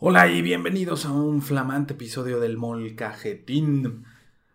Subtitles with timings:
[0.00, 4.04] Hola y bienvenidos a un flamante episodio del Molcajetín.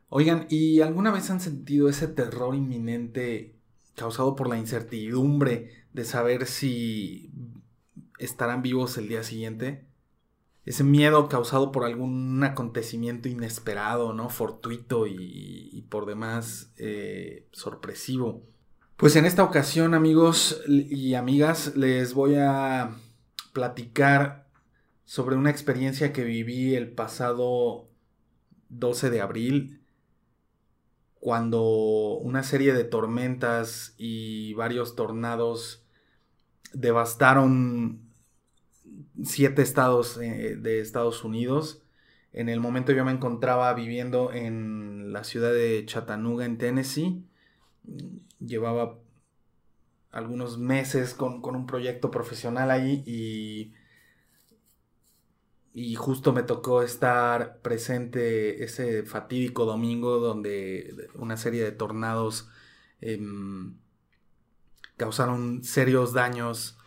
[0.08, 3.54] Oigan, ¿y alguna vez han sentido ese terror inminente
[3.94, 7.30] causado por la incertidumbre de saber si
[8.20, 9.86] estarán vivos el día siguiente?
[10.64, 14.30] Ese miedo causado por algún acontecimiento inesperado, ¿no?
[14.30, 18.44] Fortuito y, por demás eh, sorpresivo.
[18.96, 22.96] Pues en esta ocasión, amigos y amigas, les voy a
[23.52, 24.43] platicar
[25.06, 27.90] sobre una experiencia que viví el pasado
[28.70, 29.82] 12 de abril,
[31.20, 35.86] cuando una serie de tormentas y varios tornados
[36.74, 38.02] devastaron
[39.24, 41.84] siete estados eh, de Estados Unidos.
[42.34, 47.24] En el momento yo me encontraba viviendo en la ciudad de Chattanooga, en Tennessee.
[48.40, 49.00] Llevaba
[50.12, 53.74] algunos meses con, con un proyecto profesional ahí y
[55.74, 62.48] y justo me tocó estar presente ese fatídico domingo donde una serie de tornados
[63.02, 63.76] em,
[64.98, 66.78] causaron serios daños,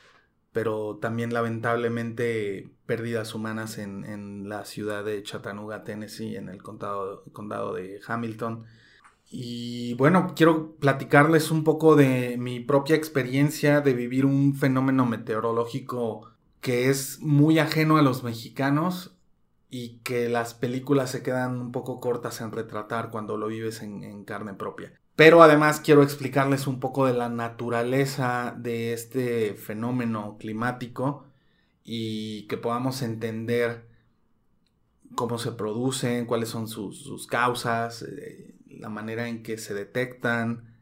[0.52, 7.74] pero también lamentablemente pérdidas humanas en, la ciudad de Chattanooga, Tennessee, en el condado, condado
[7.74, 8.64] de Hamilton.
[9.28, 16.35] Y bueno, quiero platicarles un poco de mi propia experiencia de vivir un fenómeno meteorológico
[16.66, 19.16] que es muy ajeno a los mexicanos
[19.70, 24.24] y que las películas se quedan un poco cortas en retratar cuando lo vives en,
[24.24, 24.92] carne propia.
[25.14, 31.28] Pero además quiero explicarles un poco de la naturaleza de este fenómeno climático
[31.84, 33.86] y que podamos entender
[35.14, 40.74] cómo se producen, cuáles son sus, causas, eh, la manera en que se detectan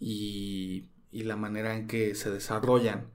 [0.00, 3.14] y la manera en que se desarrollan.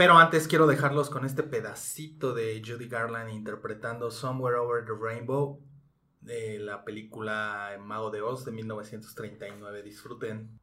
[0.00, 5.60] Pero antes quiero dejarlos con este pedacito de Judy Garland interpretando Somewhere Over the Rainbow
[6.22, 9.82] de la película Mago de Oz de 1939.
[9.82, 10.58] Disfruten.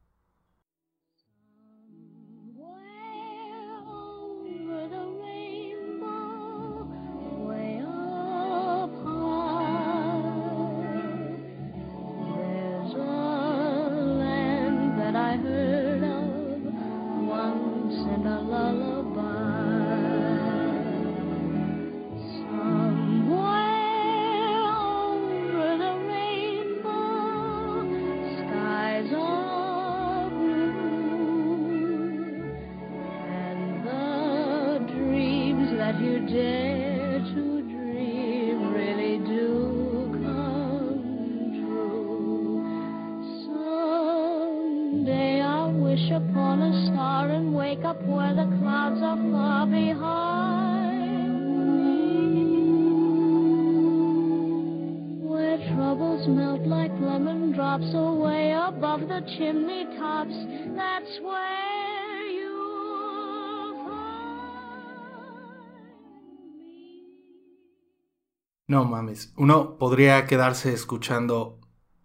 [69.36, 71.58] Uno podría quedarse escuchando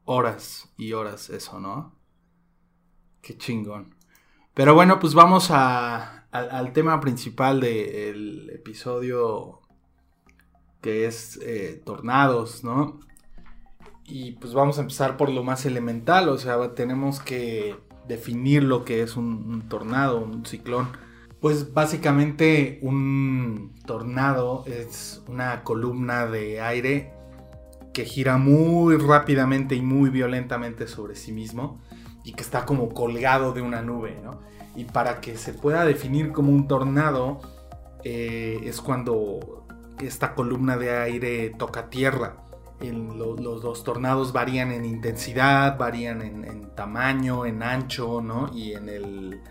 [0.05, 1.95] horas y horas eso, ¿no?
[3.21, 3.95] Qué chingón.
[4.53, 9.61] Pero bueno, pues vamos al tema principal del episodio
[10.81, 12.99] que es eh, tornados, ¿no?
[14.05, 18.83] Y pues vamos a empezar por lo más elemental, o sea, tenemos que definir lo
[18.83, 20.89] que es un tornado, un ciclón.
[21.43, 27.11] Pues básicamente un tornado es una columna de aire
[27.91, 31.81] que gira muy rápidamente y muy violentamente sobre sí mismo
[32.23, 34.39] y que está como colgado de una nube, ¿no?
[34.77, 37.41] Y para que se pueda definir como un tornado
[38.05, 39.67] eh, es cuando
[40.01, 42.37] esta columna de aire toca tierra.
[42.79, 48.49] los, dos tornados varían en intensidad, varían en, en, tamaño, en ancho, ¿no?
[48.55, 49.41] Y en el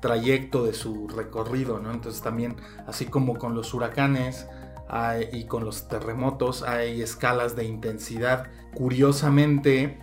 [0.00, 1.92] trayecto de su recorrido, ¿no?
[1.92, 2.56] Entonces también,
[2.86, 4.46] así como con los huracanes
[5.32, 8.48] y con los terremotos, hay escalas de intensidad.
[8.74, 10.00] Curiosamente,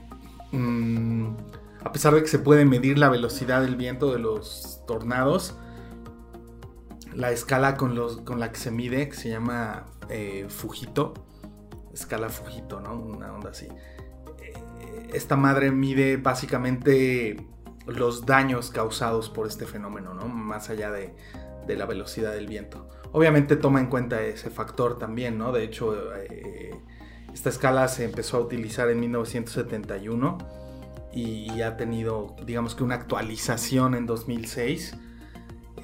[0.51, 1.35] mm,
[1.83, 5.57] a pesar de que se puede medir la velocidad del viento de los tornados,
[7.13, 11.13] la escala con, los, con la que se mide, que se llama eh, Fujito,
[11.93, 12.93] escala Fujito, ¿no?
[12.93, 13.67] Una onda así.
[14.39, 17.45] Eh, esta madre mide básicamente
[17.87, 20.27] los daños causados por este fenómeno, ¿no?
[20.27, 21.13] Más allá de,
[21.67, 22.89] la velocidad del viento.
[23.11, 25.51] Obviamente toma en cuenta ese factor también, ¿no?
[25.51, 26.75] De hecho, eh,
[27.33, 30.37] esta escala se empezó a utilizar en 1971
[31.13, 34.95] y ha tenido, digamos que una actualización en 2006.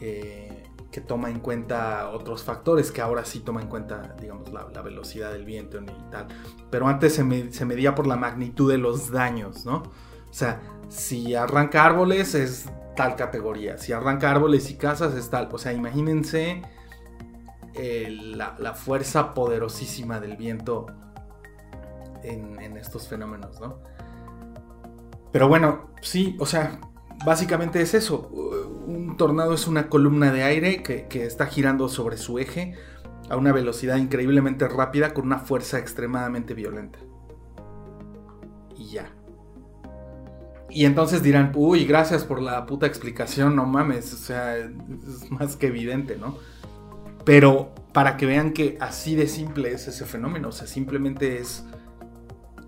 [0.02, 0.54] Eh,
[0.94, 5.32] que toma en cuenta otros factores, que ahora sí toma en cuenta, digamos, la, velocidad
[5.32, 6.28] del viento y tal.
[6.70, 9.82] Pero antes se, se, medía por la magnitud de los daños, ¿no?
[10.34, 10.60] O sea,
[10.90, 12.66] si arranca árboles es
[12.96, 15.48] tal categoría, si arranca árboles y casas es tal.
[15.52, 16.64] O sea, imagínense
[17.76, 20.88] eh, la, fuerza poderosísima del viento
[22.24, 23.78] en, en estos fenómenos, ¿no?
[25.32, 26.80] Pero bueno, sí, o sea,
[27.24, 28.30] básicamente es eso.
[28.88, 32.74] Un tornado es una columna de aire que, está girando sobre su eje
[33.30, 36.98] a una velocidad increíblemente rápida con una fuerza extremadamente violenta.
[40.74, 45.56] Y entonces dirán, uy, gracias por la puta explicación, no mames, o sea, es más
[45.56, 46.38] que evidente, ¿no?
[47.26, 51.64] Pero para que vean que así de simple es ese fenómeno, o sea, simplemente es,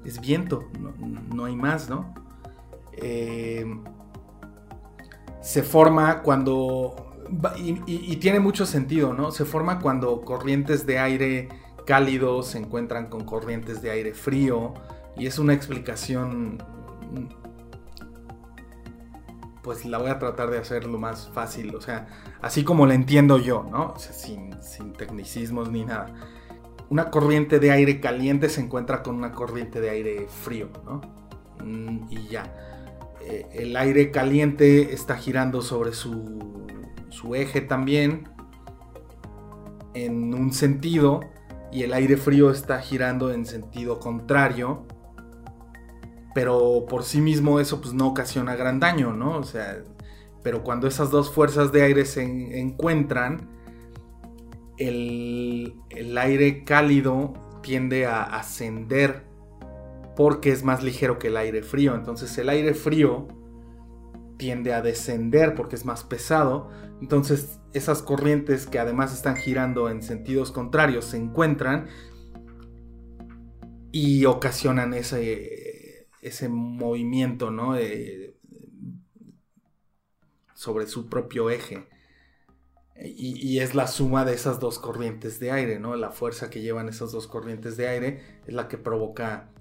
[0.06, 0.94] es viento, no,
[1.34, 2.14] no hay más, ¿no?
[2.98, 3.66] Eh,
[5.42, 6.96] se forma cuando...
[7.58, 9.32] Y, tiene mucho sentido, ¿no?
[9.32, 11.50] Se forma cuando corrientes de aire
[11.86, 14.74] cálido se encuentran con corrientes de aire frío.
[15.18, 16.58] Y es una explicación...
[19.66, 21.76] Pues la voy a tratar de hacer lo más fácil.
[21.76, 22.08] O sea,
[22.42, 23.96] así como la entiendo yo, ¿no?
[23.98, 26.14] sin, sin tecnicismos ni nada.
[26.90, 31.02] Una corriente de aire caliente se encuentra con una corriente de aire frío, ¿no?
[31.64, 32.44] Mm, y ya
[33.28, 36.14] eh, el aire caliente está girando sobre su,
[37.34, 38.30] eje también
[39.96, 41.22] en un sentido
[41.72, 44.86] y el aire frío está girando en sentido contrario
[46.36, 49.38] pero por sí mismo eso pues no ocasiona gran daño, ¿no?
[49.38, 49.82] O sea,
[50.44, 52.24] pero cuando esas dos fuerzas de aire se
[52.60, 53.48] encuentran,
[54.78, 57.32] el, el, aire cálido
[57.64, 59.24] tiende a ascender
[60.18, 61.96] porque es más ligero que el aire frío.
[61.96, 63.30] Entonces el aire frío
[64.38, 66.70] tiende a descender porque es más pesado.
[67.00, 71.88] Entonces esas corrientes que además están girando en sentidos contrarios se encuentran
[73.94, 75.65] y ocasionan ese,
[76.26, 77.76] ese movimiento ¿no?
[80.56, 81.88] sobre su propio eje.
[82.98, 85.98] Y, es la suma de esas dos corrientes de aire, ¿no?
[85.98, 89.52] La fuerza que llevan esas dos corrientes de aire es la que provoca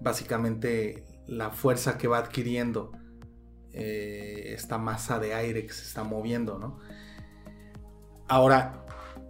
[0.00, 2.92] básicamente la fuerza que va adquiriendo
[3.74, 6.78] eh, esta masa de aire que se está moviendo, ¿no?
[8.26, 8.86] Ahora,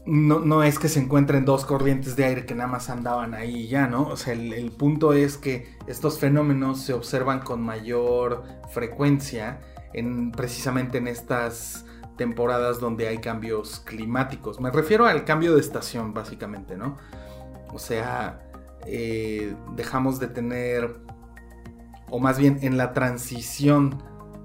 [0.09, 3.69] no, es que se encuentren dos corrientes de aire que nada más andaban ahí y
[3.69, 4.09] ya, ¿no?
[4.09, 9.61] O sea, el, punto es que estos fenómenos se observan con mayor frecuencia
[9.93, 11.85] en, precisamente en estas
[12.17, 14.61] temporadas donde hay cambios climáticos.
[14.61, 16.97] Me refiero al cambio de estación, básicamente, ¿no?
[17.75, 18.41] O sea,
[18.87, 21.01] eh, dejamos de tener,
[22.09, 24.03] o más bien en la transición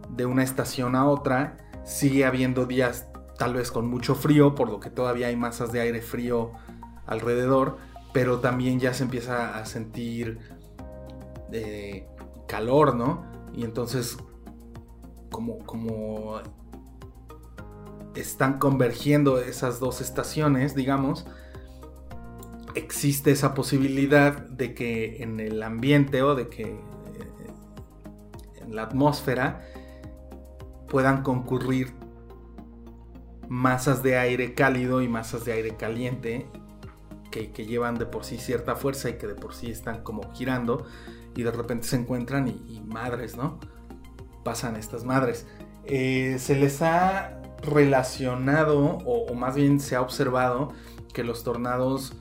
[0.10, 1.56] de una estación a otra,
[1.86, 3.08] sigue habiendo días
[3.38, 6.52] tal vez con mucho frío, por lo que todavía hay masas de aire frío
[7.06, 7.78] alrededor,
[8.14, 10.40] pero también ya se empieza a sentir
[11.52, 12.08] eh,
[12.48, 13.26] calor, ¿no?
[13.54, 14.18] Y entonces,
[15.32, 16.42] como, como
[18.16, 21.26] están convergiendo esas dos estaciones, digamos,
[22.76, 26.80] existe esa posibilidad de que en el ambiente o de que eh,
[28.62, 29.66] en la atmósfera
[30.88, 32.03] puedan concurrir
[33.54, 36.48] masas de aire cálido y masas de aire caliente
[37.30, 40.88] que, llevan de por sí cierta fuerza y que de por sí están como girando
[41.36, 43.60] y de repente se encuentran y, madres, ¿no?
[44.44, 45.46] Pasan estas madres.
[45.86, 50.74] Eh, se les ha relacionado o más bien se ha observado
[51.14, 52.14] que los tornados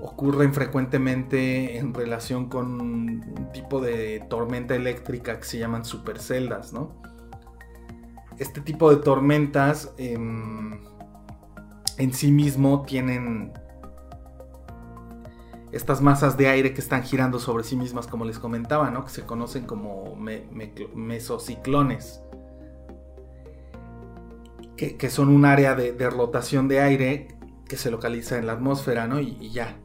[0.00, 7.00] ocurren frecuentemente en relación con un tipo de tormenta eléctrica que se llaman superceldas, ¿no?
[8.38, 10.80] Este tipo de tormentas em,
[11.98, 13.52] en sí mismo tienen
[15.70, 19.04] estas masas de aire que están girando sobre sí mismas, como les comentaba, ¿no?
[19.04, 22.22] que se conocen como mesociclones,
[24.76, 27.28] que, son un área de, rotación de aire
[27.68, 29.20] que se localiza en la atmósfera, ¿no?
[29.20, 29.78] y ya,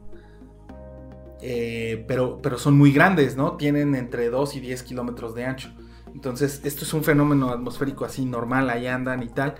[1.40, 3.56] eh, pero, pero son muy grandes, ¿no?
[3.56, 5.70] Tienen entre 2 y 10 kilómetros de ancho.
[6.18, 9.54] Entonces, esto es un fenómeno atmosférico así normal, ahí andan y tal.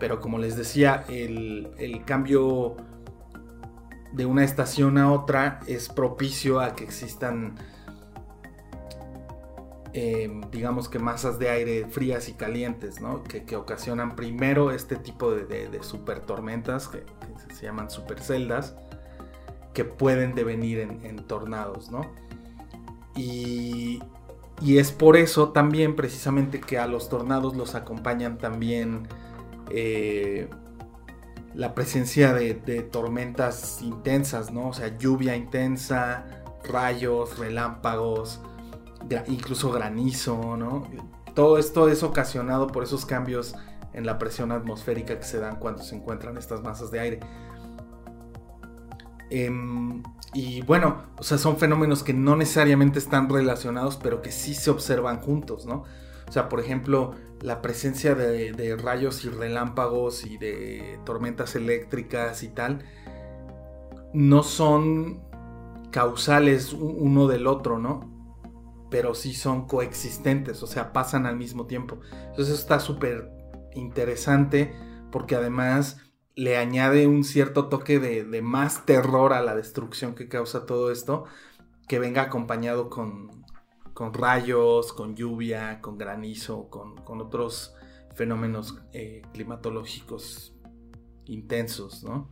[0.00, 2.76] Pero como les decía, el, cambio
[4.10, 7.54] de una estación a otra es propicio a que existan,
[9.92, 13.22] em, digamos que masas de aire frías y calientes, ¿no?
[13.22, 17.04] Que, ocasionan primero este tipo de, super tormentas que,
[17.46, 18.74] que se llaman superceldas
[19.74, 22.10] que pueden devenir en, tornados, ¿no?
[23.14, 24.02] Y,
[24.60, 29.08] es por eso también precisamente que a los tornados los acompañan también
[29.70, 30.48] eh,
[31.54, 32.54] la presencia de,
[32.90, 34.68] tormentas intensas, ¿no?
[34.68, 36.26] O sea, lluvia intensa,
[36.64, 38.40] rayos, relámpagos,
[39.26, 40.86] incluso granizo, ¿no?
[41.34, 43.54] Todo esto es ocasionado por esos cambios
[43.92, 47.20] en la presión atmosférica que se dan cuando se encuentran estas masas de aire.
[49.30, 50.02] Em,
[50.32, 54.70] y bueno, o sea, son fenómenos que no necesariamente están relacionados, pero que sí se
[54.70, 55.84] observan juntos, ¿no?
[56.28, 62.48] O sea, por ejemplo, la presencia de, rayos y relámpagos y de tormentas eléctricas y
[62.48, 62.84] tal,
[64.12, 65.20] no son
[65.90, 68.08] causales uno del otro, ¿no?
[68.88, 71.98] Pero sí son coexistentes, o sea, pasan al mismo tiempo.
[72.28, 73.32] Entonces está súper
[73.74, 74.72] interesante
[75.10, 75.98] porque además
[76.36, 81.24] le añade un cierto toque de, más terror a la destrucción que causa todo esto,
[81.88, 83.44] que venga acompañado con,
[84.12, 87.74] rayos, con lluvia, con granizo, con, otros
[88.14, 90.54] fenómenos eh, climatológicos
[91.26, 92.30] intensos, ¿no?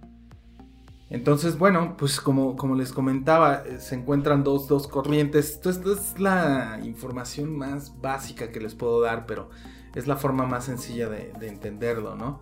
[1.10, 5.60] Entonces, bueno, pues como, como les comentaba, eh, se encuentran dos, corrientes.
[5.64, 9.48] Esto, es la información más básica que les puedo dar, pero
[9.94, 12.40] es la forma más sencilla de, entenderlo, ¿no?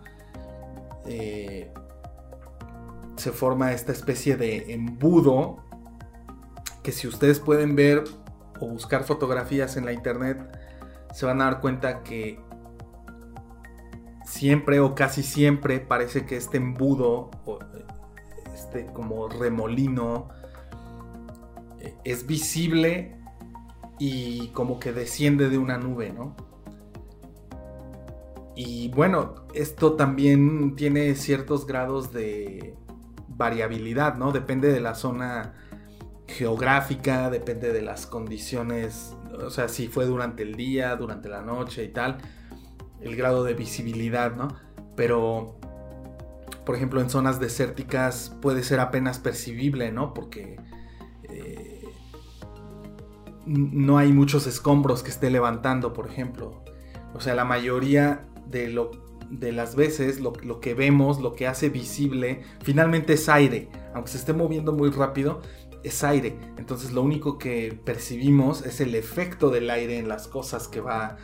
[1.08, 1.72] Eh,
[3.16, 5.64] se forma esta especie de embudo
[6.82, 8.04] que si ustedes pueden ver
[8.60, 10.38] o buscar fotografías en la internet,
[11.12, 12.38] se van a dar cuenta que
[14.24, 17.30] siempre o casi siempre parece que este embudo,
[18.54, 20.28] este como remolino,
[21.80, 23.18] eh, es visible
[23.98, 26.36] y como que desciende de una nube, ¿no?
[28.56, 32.74] Y bueno, esto también tiene ciertos grados de
[33.28, 34.32] variabilidad, ¿no?
[34.32, 35.52] Depende de la zona
[36.26, 41.84] geográfica, depende de las condiciones, o sea, si fue durante el día, durante la noche
[41.84, 42.16] y tal,
[43.02, 44.48] el grado de visibilidad, ¿no?
[44.96, 45.58] Pero,
[46.64, 50.14] por ejemplo, en zonas desérticas puede ser apenas percibible, ¿no?
[50.14, 50.56] Porque
[51.24, 51.84] eh,
[53.44, 56.64] no hay muchos escombros que esté levantando, por ejemplo.
[57.14, 58.90] O sea, la mayoría de, lo,
[59.30, 63.68] de las veces lo, que vemos, lo que hace visible, finalmente es aire.
[63.94, 65.40] Aunque se esté moviendo muy rápido,
[65.82, 66.38] es aire.
[66.58, 71.16] Entonces lo único que percibimos es el efecto del aire en las cosas que va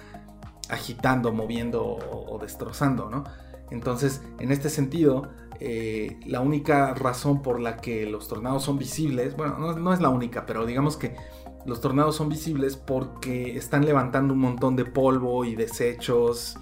[0.69, 3.25] agitando, moviendo o, destrozando, ¿no?
[3.71, 9.35] Entonces, en este sentido, eh, la única razón por la que los tornados son visibles,
[9.35, 11.17] bueno, no, no, es la única, pero digamos que
[11.65, 16.59] los tornados son visibles porque están levantando un montón de polvo y desechos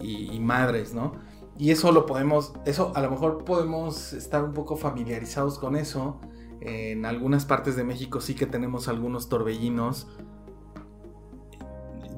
[0.00, 1.12] y, madres, ¿no?
[1.58, 6.20] Y eso lo podemos, eso a lo mejor podemos estar un poco familiarizados con eso.
[6.60, 10.08] En algunas partes de México sí que tenemos algunos torbellinos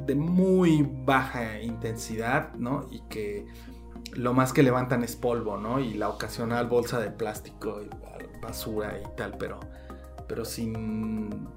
[0.07, 2.87] de muy baja intensidad, ¿no?
[2.91, 3.47] Y que
[4.15, 5.81] lo más que levantan es polvo, ¿no?
[5.81, 7.89] Y la ocasional bolsa de plástico y
[8.41, 9.61] basura y tal, pero,
[10.29, 11.49] pero sin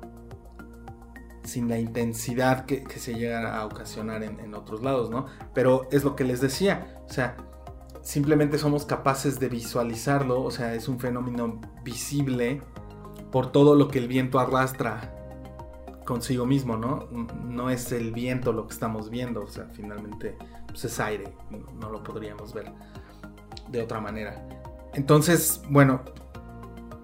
[1.46, 5.28] sin la intensidad que, se llega a ocasionar en, otros lados, ¿no?
[5.54, 7.38] Pero es lo que les decía, o sea,
[8.02, 12.62] simplemente somos capaces de visualizarlo, o sea, es un fenómeno visible
[13.32, 15.14] por todo lo que el viento arrastra
[16.06, 17.08] consigo mismo, ¿no?
[17.44, 20.38] No es el viento lo que estamos viendo, o sea, finalmente
[20.68, 21.34] pues es aire,
[21.80, 22.72] no lo podríamos ver
[23.70, 24.48] de otra manera.
[24.94, 26.02] Entonces, bueno,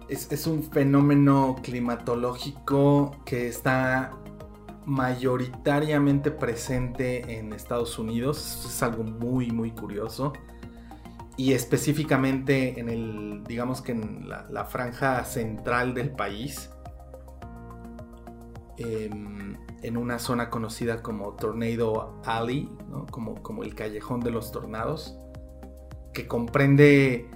[0.07, 4.20] es, es, un fenómeno climatológico que está
[4.85, 8.65] mayoritariamente presente en Estados Unidos.
[8.65, 10.33] es algo muy, muy curioso.
[11.37, 16.69] Y específicamente en el, digamos que en la, franja central del país.
[18.77, 22.69] Em, en una zona conocida como Tornado Alley,
[23.09, 25.17] como, como el callejón de los tornados,
[26.13, 27.29] que comprende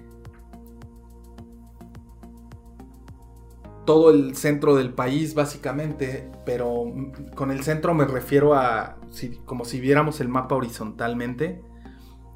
[3.85, 6.85] todo el centro del país básicamente, pero
[7.35, 8.97] con el centro me refiero a
[9.45, 11.61] como si viéramos el mapa horizontalmente,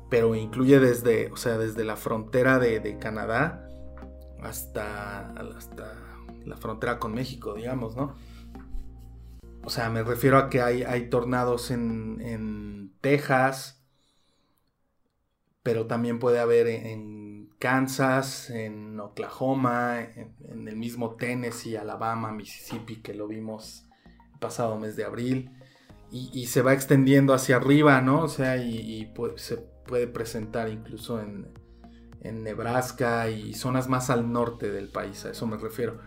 [0.10, 3.68] pero incluye desde, o sea, desde la frontera de, Canadá
[4.42, 5.94] hasta, hasta
[6.46, 8.16] la frontera con México, digamos, ¿no?
[9.64, 13.84] O sea, me refiero a que hay, hay tornados en, en Texas,
[15.64, 17.19] pero también puede haber en
[17.60, 23.86] Kansas, en Oklahoma, en, el mismo Tennessee, Alabama, Mississippi, que lo vimos
[24.34, 25.52] el pasado mes de abril,
[26.12, 28.24] y, se va extendiendo hacia arriba, ¿no?
[28.24, 31.48] O sea, y, se puede presentar incluso en,
[32.22, 36.00] Nebraska y zonas más al norte del país, a eso me refiero.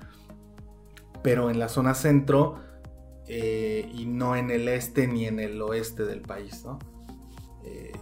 [1.22, 2.60] Pero en la zona centro
[3.28, 6.78] eh, y no en el este ni en el oeste del país, ¿no?
[7.64, 7.92] Eh,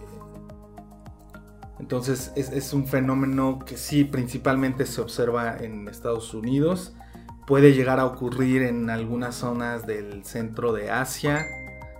[1.81, 6.93] Entonces es, un fenómeno que sí principalmente se observa en Estados Unidos.
[7.47, 11.43] Puede llegar a ocurrir en algunas zonas del centro de Asia,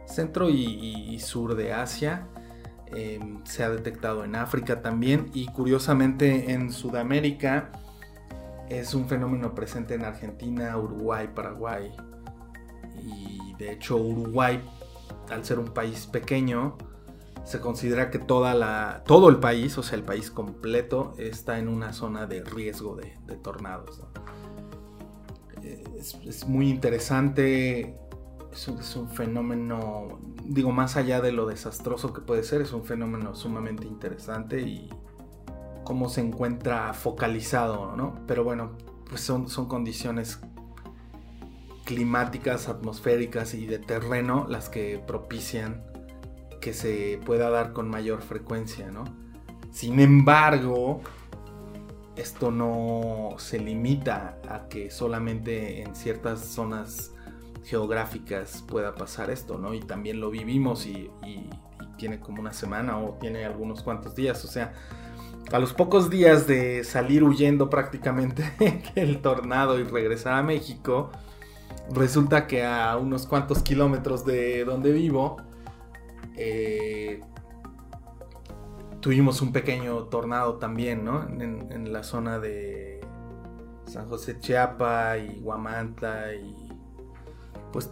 [0.05, 2.27] centro y, sur de Asia.
[2.93, 7.71] Em, se ha detectado en África también y curiosamente en Sudamérica
[8.69, 11.91] es un fenómeno presente en Argentina, Uruguay, Paraguay.
[13.03, 14.61] Y de hecho Uruguay,
[15.31, 16.77] al ser un país pequeño,
[17.43, 21.67] se considera que toda la, todo el país, o sea, el país completo, está en
[21.67, 24.01] una zona de riesgo de, tornados.
[25.63, 27.97] Eh, es, muy interesante,
[28.51, 33.35] es un, fenómeno, digo, más allá de lo desastroso que puede ser, es un fenómeno
[33.35, 34.89] sumamente interesante y
[35.83, 38.15] cómo se encuentra focalizado, ¿no?
[38.27, 38.71] Pero bueno,
[39.09, 40.39] pues son, son condiciones
[41.85, 45.90] climáticas, atmosféricas y de terreno las que propician
[46.61, 49.03] que se pueda dar con mayor frecuencia, ¿no?
[49.71, 51.01] Sin embargo,
[52.15, 57.13] esto no se limita a que solamente en ciertas zonas
[57.63, 59.73] geográficas pueda pasar esto, ¿no?
[59.73, 61.09] Y también lo vivimos y,
[61.97, 64.73] tiene como una semana o tiene algunos cuantos días, o sea,
[65.51, 68.43] a los pocos días de salir huyendo prácticamente
[68.95, 71.11] del tornado y regresar a México,
[71.93, 75.37] resulta que a unos cuantos kilómetros de donde vivo,
[76.43, 77.21] eh,
[78.99, 81.27] tuvimos un pequeño tornado también, ¿no?
[81.27, 83.01] En, la zona de
[83.85, 86.55] San José Chiapa y Guamantla y
[87.73, 87.91] pues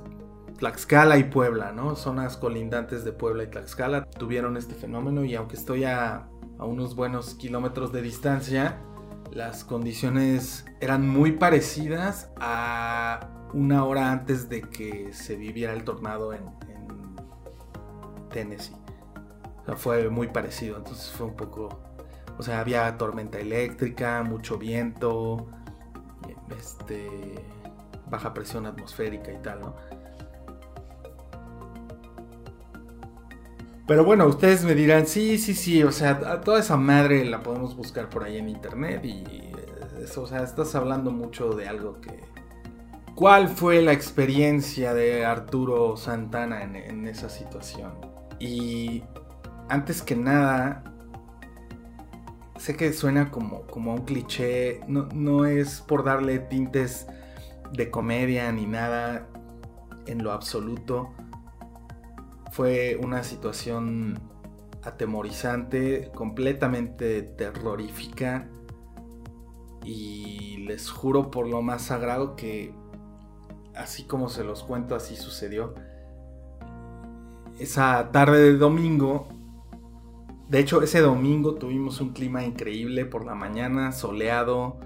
[0.58, 1.96] Tlaxcala y Puebla, ¿no?
[1.96, 6.30] Zonas colindantes de Puebla y Tlaxcala tuvieron este fenómeno y aunque estoy a
[6.60, 8.78] a unos buenos kilómetros de distancia,
[9.32, 16.34] las condiciones eran muy parecidas a una hora antes de que se viviera el tornado
[16.34, 16.44] en,
[18.30, 18.76] Tennessee.
[19.62, 21.82] O sea, fue muy parecido, entonces fue un poco...
[22.38, 25.48] O sea, había tormenta eléctrica, mucho viento,
[26.58, 27.10] este,
[28.10, 29.76] baja presión atmosférica y tal, ¿no?
[33.90, 37.76] Pero bueno, ustedes me dirán, sí, sí, sí, o sea, toda esa madre la podemos
[37.76, 39.52] buscar por ahí en internet y
[40.00, 42.20] eso, o sea, estás hablando mucho de algo que...
[43.16, 47.92] ¿Cuál fue la experiencia de Arturo Santana en, esa situación?
[48.40, 49.04] Y
[49.68, 50.84] antes que nada,
[52.58, 57.08] sé que suena como, como un cliché, no, no es por darle tintes
[57.74, 59.28] de comedia ni nada
[60.06, 61.14] en lo absoluto
[62.52, 64.20] fue una situación
[64.84, 68.50] atemorizante, completamente terrorífica.
[69.84, 72.74] Y les juro por lo más sagrado que
[73.76, 75.74] así como se los cuento, así sucedió.
[77.60, 79.28] Esa tarde de domingo,
[80.48, 84.80] de hecho ese domingo tuvimos un clima increíble por la mañana, soleado,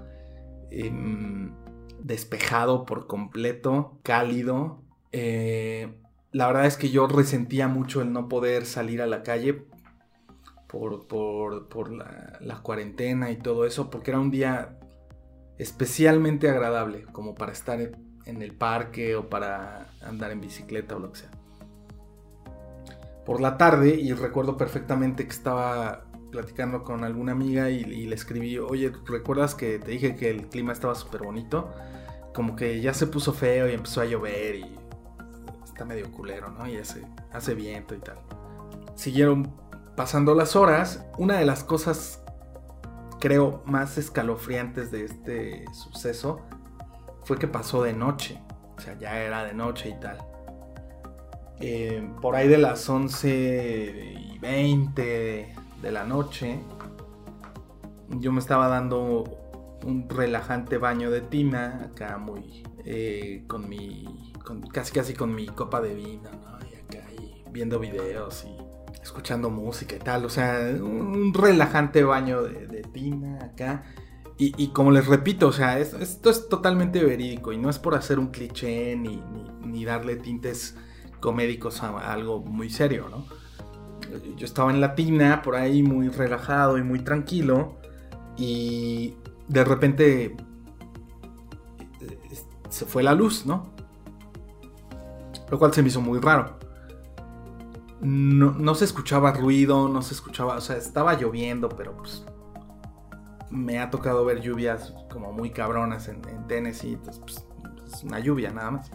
[0.70, 1.54] em,
[2.00, 4.82] despejado por completo, cálido.
[5.12, 6.00] Eh,
[6.32, 9.64] la verdad es que yo resentía mucho el no poder salir a la calle
[10.66, 14.76] por, la, cuarentena y todo eso, porque era un día
[15.58, 21.12] especialmente agradable, como para estar en el parque o para andar en bicicleta o lo
[21.12, 21.30] que sea.
[23.24, 28.58] Por la tarde, y recuerdo perfectamente que estaba platicando con alguna amiga y, le escribí,
[28.58, 31.72] oye, ¿recuerdas que te dije que el clima estaba súper bonito?
[32.34, 34.76] Como que ya se puso feo y empezó a llover y
[35.64, 36.66] está medio culero, ¿no?
[36.66, 38.18] Y hace, hace viento y tal.
[38.96, 39.54] Siguieron
[39.96, 41.06] pasando las horas.
[41.18, 42.22] Una de las cosas,
[43.20, 46.42] creo, más escalofriantes de este suceso
[47.24, 48.42] fue que pasó de noche.
[48.76, 50.18] O sea, ya era de noche y tal.
[51.60, 56.58] Eh, por ahí de las 11 y 20 de la noche,
[58.08, 59.24] yo me estaba dando
[59.84, 64.32] un relajante baño de tina, acá muy eh, con mi
[64.72, 66.58] casi casi con mi copa de vino, ¿no?
[66.70, 67.06] Y acá
[67.50, 68.64] viendo videos y
[69.04, 70.24] escuchando música y tal.
[70.24, 73.84] O sea, un relajante baño de, tina acá.
[74.36, 78.18] Y, como les repito, o sea, esto, es totalmente verídico y no es por hacer
[78.18, 79.22] un cliché ni,
[79.64, 80.76] ni, darle tintes
[81.24, 83.24] comédicos a, algo muy serio, ¿no?
[84.36, 87.76] Yo estaba en la tina, por ahí muy relajado y muy tranquilo
[88.36, 89.14] y
[89.48, 90.36] de repente
[92.00, 92.18] eh,
[92.68, 93.72] se fue la luz, ¿no?
[95.50, 96.58] lo cual se me hizo muy raro.
[98.00, 102.24] No, se escuchaba ruido, no se escuchaba, o sea, estaba lloviendo, pero pues
[103.50, 107.46] me ha tocado ver lluvias como muy cabronas en, Tennessee, pues
[107.86, 108.90] es una lluvia nada más.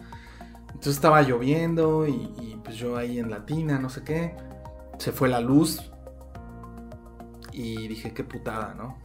[0.70, 4.34] Entonces estaba lloviendo y, pues yo ahí en la tina, no sé qué,
[4.98, 5.90] se fue la luz
[7.52, 8.98] y dije, qué putada, ¿no?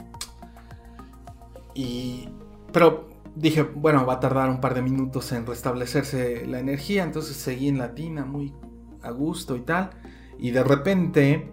[1.74, 2.28] Y...
[2.72, 7.36] Pero dije, bueno, va a tardar un par de minutos en restablecerse la energía, entonces
[7.36, 8.54] seguí en la tina muy
[9.02, 9.90] a gusto y tal.
[10.38, 11.52] Y de repente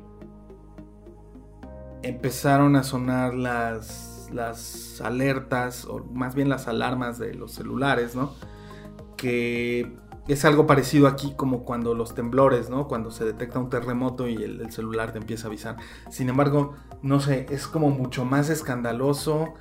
[2.02, 8.34] empezaron a sonar las, las alertas, o más bien las alarmas de los celulares, ¿no?
[9.18, 9.94] Que
[10.28, 12.88] es algo parecido aquí como cuando los temblores, ¿no?
[12.88, 15.78] Cuando se detecta un terremoto y el, celular te empieza a avisar.
[16.10, 19.54] Sin embargo, no sé, es como mucho más escandaloso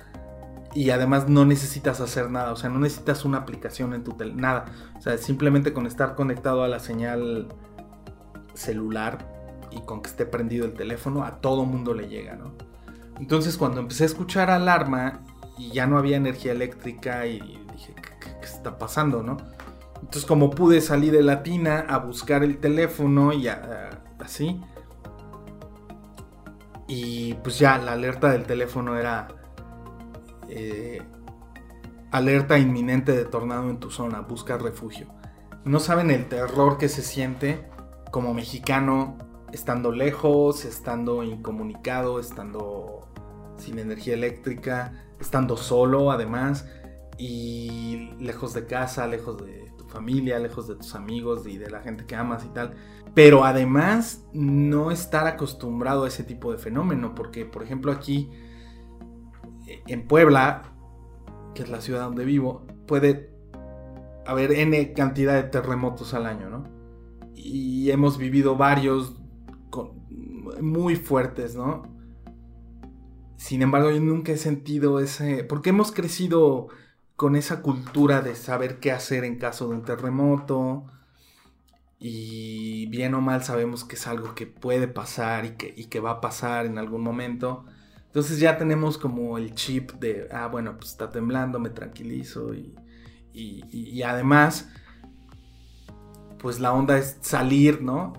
[0.73, 4.41] y además no necesitas hacer nada, o sea, no necesitas una aplicación en tu teléfono,
[4.41, 4.65] nada.
[4.97, 7.49] O sea, simplemente con estar conectado a la señal
[8.53, 9.27] celular
[9.71, 12.53] y con que esté prendido el teléfono, a todo mundo le llega, ¿no?
[13.19, 15.21] Entonces cuando empecé a escuchar alarma
[15.57, 17.39] y ya no había energía eléctrica y
[17.71, 17.93] dije,
[18.43, 19.37] ¿qué, qué está pasando, no?
[20.03, 24.61] Entonces como pude salir de la tina a buscar el teléfono y así.
[26.87, 29.29] Y pues ya la alerta del teléfono era
[30.49, 31.01] eh,
[32.11, 35.07] alerta inminente de tornado en tu zona, busca refugio.
[35.63, 37.65] No saben el terror que se siente
[38.11, 39.17] como mexicano
[39.53, 43.07] estando lejos, estando incomunicado, estando
[43.57, 46.65] sin energía eléctrica, estando solo además
[47.17, 52.05] y lejos de casa, lejos de familia, lejos de tus amigos y de la gente
[52.05, 52.75] que amas y tal.
[53.13, 58.29] Pero además no estar acostumbrado a ese tipo de fenómeno, porque por ejemplo aquí
[59.67, 60.73] eh, en Puebla,
[61.53, 63.31] que es la ciudad donde vivo, puede
[64.25, 66.63] haber n cantidad de terremotos al año, ¿no?
[67.35, 69.15] Y hemos vivido varios
[70.61, 71.83] muy fuertes, ¿no?
[73.37, 75.43] Sin embargo, yo nunca he sentido ese...
[75.43, 76.69] Porque hemos crecido
[77.15, 80.85] con esa cultura de saber qué hacer en caso de un terremoto.
[81.99, 86.11] Y bien o mal sabemos que es algo que puede pasar y que, que va
[86.11, 87.65] a pasar en algún momento.
[88.07, 92.53] Entonces ya tenemos como el chip de, ah, bueno, pues está temblando, me tranquilizo.
[92.53, 92.75] Y,
[93.33, 94.69] y, además,
[96.37, 98.13] pues la onda es salir, ¿no?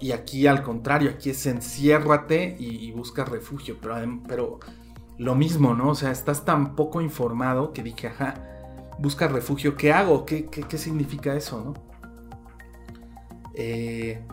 [0.00, 3.76] Y aquí al contrario, aquí es enciérrate y, busca refugio.
[3.80, 4.60] Pero, pero
[5.18, 5.90] lo mismo, ¿no?
[5.90, 8.34] O sea, estás tan poco informado que dije, ajá,
[8.98, 10.24] busca refugio, ¿qué hago?
[10.24, 11.74] ¿Qué, qué, significa eso, no?
[13.54, 14.24] Eh,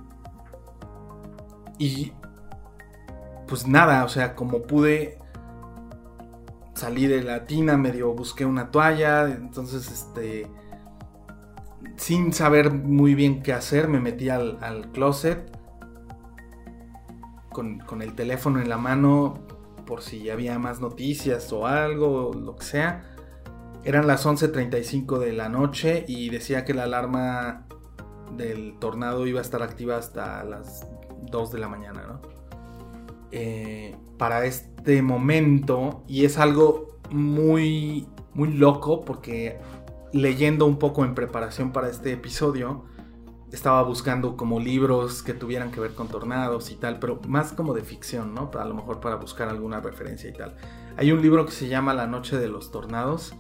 [1.79, 2.13] y
[3.47, 5.17] pues nada, o sea, como pude
[6.75, 10.47] salí de la tina, medio busqué una toalla, entonces este
[11.95, 15.51] sin saber muy bien qué hacer, me metí al, closet
[17.51, 19.44] con, con, el teléfono en la mano,
[19.85, 23.15] por si había más noticias o algo, lo que sea.
[23.83, 27.67] Eran las 11.35 de la noche y decía que la alarma
[28.35, 30.87] del tornado iba a estar activa hasta las
[31.31, 32.21] 2 de la mañana, ¿no?
[33.31, 39.59] Eh, para este momento, y es algo muy, muy loco porque
[40.13, 42.85] leyendo un poco en preparación para este episodio,
[43.55, 47.73] estaba buscando como libros que tuvieran que ver con tornados y tal, pero más como
[47.73, 48.51] de ficción, ¿no?
[48.59, 50.55] A lo mejor para buscar alguna referencia y tal.
[50.97, 53.33] Hay un libro que se llama La Noche de los Tornados.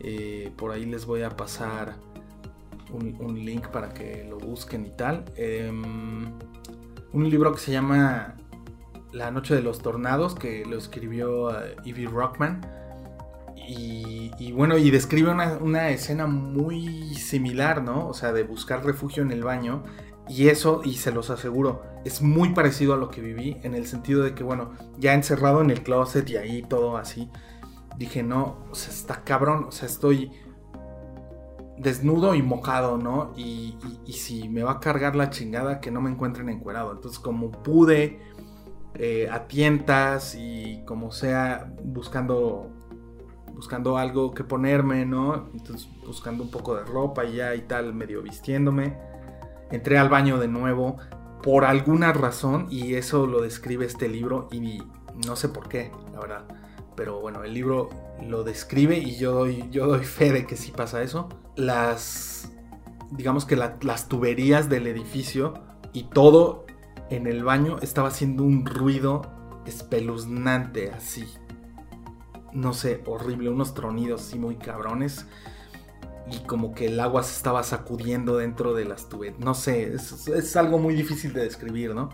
[0.00, 1.94] Eh, por ahí les voy a pasar
[2.92, 5.24] un, link para que lo busquen y tal.
[5.36, 6.24] Em,
[7.12, 8.34] un libro que se llama
[9.12, 11.52] La Noche de los Tornados, que lo escribió uh,
[11.84, 12.60] Evie Rockman
[13.72, 18.08] y, bueno, y describe una, escena muy similar, ¿no?
[18.08, 19.84] O sea, de buscar refugio en el baño.
[20.28, 23.86] Y eso, y se los aseguro, es muy parecido a lo que viví, en el
[23.86, 27.30] sentido de que, bueno, ya encerrado en el closet y ahí todo así,
[27.96, 30.30] dije, no, o sea, está cabrón, o sea, estoy
[31.78, 33.32] desnudo y mojado, ¿no?
[33.36, 33.76] Y,
[34.12, 36.92] si me va a cargar la chingada, que no me encuentren encuerado.
[36.92, 38.20] Entonces, como pude,
[38.94, 42.79] eh, a tientas y como sea, buscando
[43.60, 45.50] buscando algo que ponerme, ¿no?
[45.52, 48.96] Entonces buscando un poco de ropa y ya y tal, medio vistiéndome.
[49.70, 50.96] Entré al baño de nuevo
[51.42, 54.82] por alguna razón y eso lo describe este libro y
[55.26, 56.44] no sé por qué, la verdad.
[56.96, 57.90] Pero bueno, el libro
[58.26, 61.28] lo describe y yo doy, yo doy fe de que sí pasa eso.
[61.54, 62.50] Las,
[63.10, 65.52] digamos que las tuberías del edificio
[65.92, 66.64] y todo
[67.10, 69.20] en el baño estaba haciendo un ruido
[69.66, 71.26] espeluznante así
[72.52, 75.26] no sé, horrible, unos tronidos así muy cabrones.
[76.30, 79.40] Y como que el agua se estaba sacudiendo dentro de las tuberías.
[79.40, 82.10] No sé, es, algo muy difícil de describir, ¿no?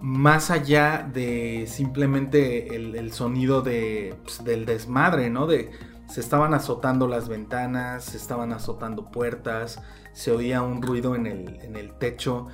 [0.00, 5.46] Más allá de simplemente el, sonido de, pues, del desmadre, ¿no?
[5.46, 5.70] De,
[6.08, 9.80] se estaban azotando las ventanas, se estaban azotando puertas,
[10.12, 12.48] se oía un ruido en el, en el techo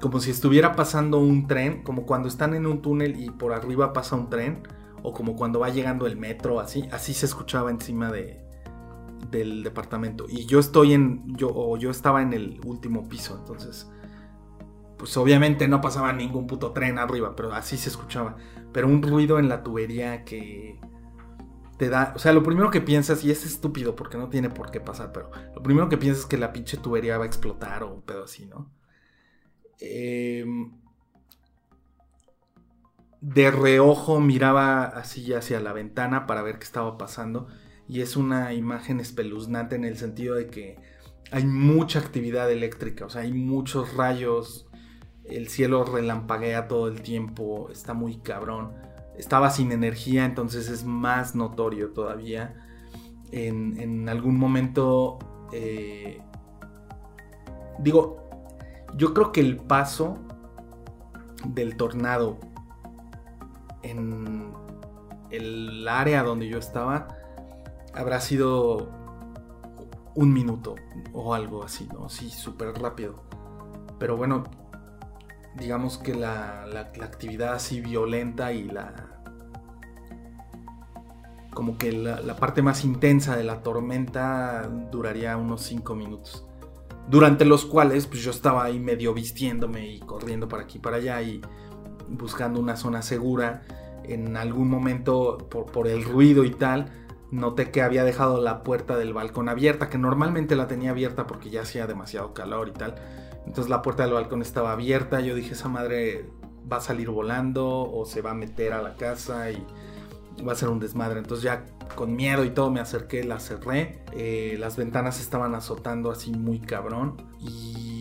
[0.00, 3.92] como si estuviera pasando un tren, como cuando están en un túnel y por arriba
[3.92, 4.62] pasa un tren,
[5.02, 8.40] o como cuando va llegando el metro, así, así se escuchaba encima de,
[9.30, 10.26] del departamento.
[10.28, 13.90] Y yo estoy en, yo, o yo estaba en el último piso, entonces,
[14.98, 18.36] pues obviamente no pasaba ningún puto tren arriba, pero así se escuchaba.
[18.72, 20.78] Pero un ruido en la tubería que
[21.78, 24.70] te da, o sea, lo primero que piensas, y es estúpido porque no tiene por
[24.70, 27.82] qué pasar, pero lo primero que piensas es que la pinche tubería va a explotar
[27.82, 28.70] o un pedo así, ¿no?
[29.80, 30.72] Em,
[33.20, 37.48] de reojo miraba así hacia la ventana para ver qué estaba pasando
[37.86, 40.78] y es una imagen espeluznante en el sentido de que
[41.32, 44.68] hay mucha actividad eléctrica, o sea, hay muchos rayos,
[45.24, 48.72] el cielo relampaguea todo el tiempo, está muy cabrón.
[49.16, 52.56] Estaba sin energía, entonces es más notorio todavía.
[53.32, 55.18] En, algún momento,
[55.52, 56.20] eh,
[57.78, 58.28] digo,
[58.96, 60.18] yo creo que el paso
[61.46, 62.40] del tornado
[63.82, 64.52] en
[65.30, 67.08] el área donde yo estaba
[67.94, 68.88] habrá sido
[70.14, 70.74] un minuto
[71.12, 72.08] o algo así, ¿no?
[72.08, 73.22] Sí, súper rápido.
[73.98, 74.44] Pero bueno,
[75.56, 76.64] digamos que la,
[77.02, 79.06] actividad así violenta y la...
[81.52, 86.46] Como que la, la, parte más intensa de la tormenta duraría unos 5 minutos.
[87.08, 90.96] Durante los cuales pues yo estaba ahí medio vistiéndome y corriendo para aquí y para
[90.98, 91.40] allá y
[92.10, 93.62] buscando una zona segura.
[94.04, 96.90] En algún momento por, el ruido y tal,
[97.30, 101.50] noté que había dejado la puerta del balcón abierta, que normalmente la tenía abierta porque
[101.50, 102.96] ya hacía demasiado calor y tal.
[103.46, 106.28] Entonces la puerta del balcón estaba abierta, yo dije, esa madre
[106.70, 109.64] va a salir volando o se va a meter a la casa y
[110.46, 111.20] va a ser un desmadre.
[111.20, 114.02] Entonces ya con miedo y todo me acerqué, la cerré.
[114.12, 117.16] Eh, las ventanas estaban azotando así muy cabrón.
[117.38, 117.99] Y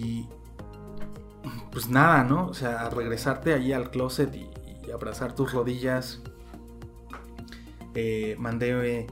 [1.71, 2.47] pues nada, ¿no?
[2.47, 4.49] O sea, regresarte ahí al closet y,
[4.91, 6.19] abrazar tus rodillas.
[7.93, 9.05] Eh, mandé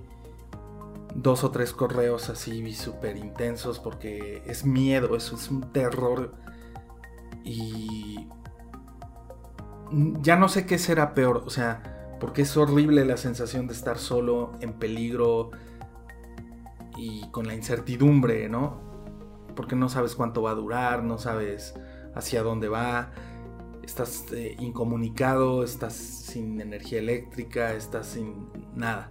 [1.14, 6.32] dos o tres correos así súper intensos porque es miedo, eso es un terror.
[7.44, 8.28] Y
[10.22, 14.00] ya no sé qué será peor, o sea, porque es horrible la sensación de estar
[14.00, 15.52] solo, en peligro
[16.98, 18.82] y con la incertidumbre, ¿no?
[19.56, 21.76] Porque no sabes cuánto va a durar, no sabes
[22.18, 23.12] hacia dónde va,
[23.84, 29.10] estás eh, incomunicado, estás sin energía eléctrica, estás sin nada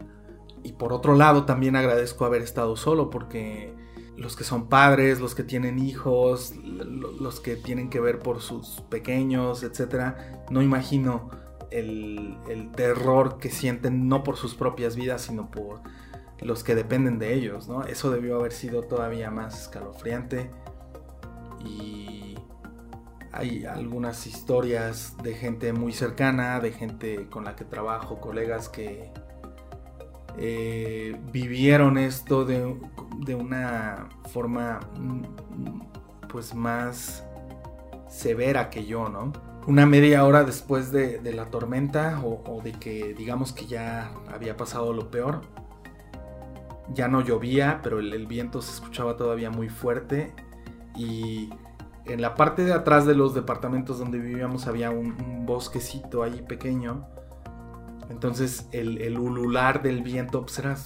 [0.66, 3.72] y por otro lado también agradezco haber estado solo porque
[4.16, 8.80] los que son padres, los que tienen hijos, los que tienen que ver por sus
[8.88, 11.30] pequeños, etcétera, no imagino
[11.70, 12.36] el,
[12.74, 15.82] terror que sienten no por sus propias vidas, sino por
[16.40, 17.84] los que dependen de ellos, ¿no?
[17.84, 20.50] Eso debió haber sido todavía más escalofriante.
[21.64, 22.36] Y
[23.36, 29.12] hay algunas historias de gente muy cercana, de gente con la que trabajo, colegas que
[30.38, 32.76] eh, vivieron esto de,
[33.34, 37.24] una forma mm, pues más
[38.08, 39.32] severa que yo, ¿no?
[39.66, 44.92] Una media hora después de, la tormenta o, de que digamos que ya había pasado
[44.92, 45.40] lo peor,
[46.92, 50.32] ya no llovía, pero el, viento se escuchaba todavía muy fuerte
[50.94, 51.50] y
[52.08, 57.06] en la parte de atrás de los departamentos donde vivíamos había un bosquecito ahí pequeño
[58.10, 60.76] entonces el, ulular del viento pues era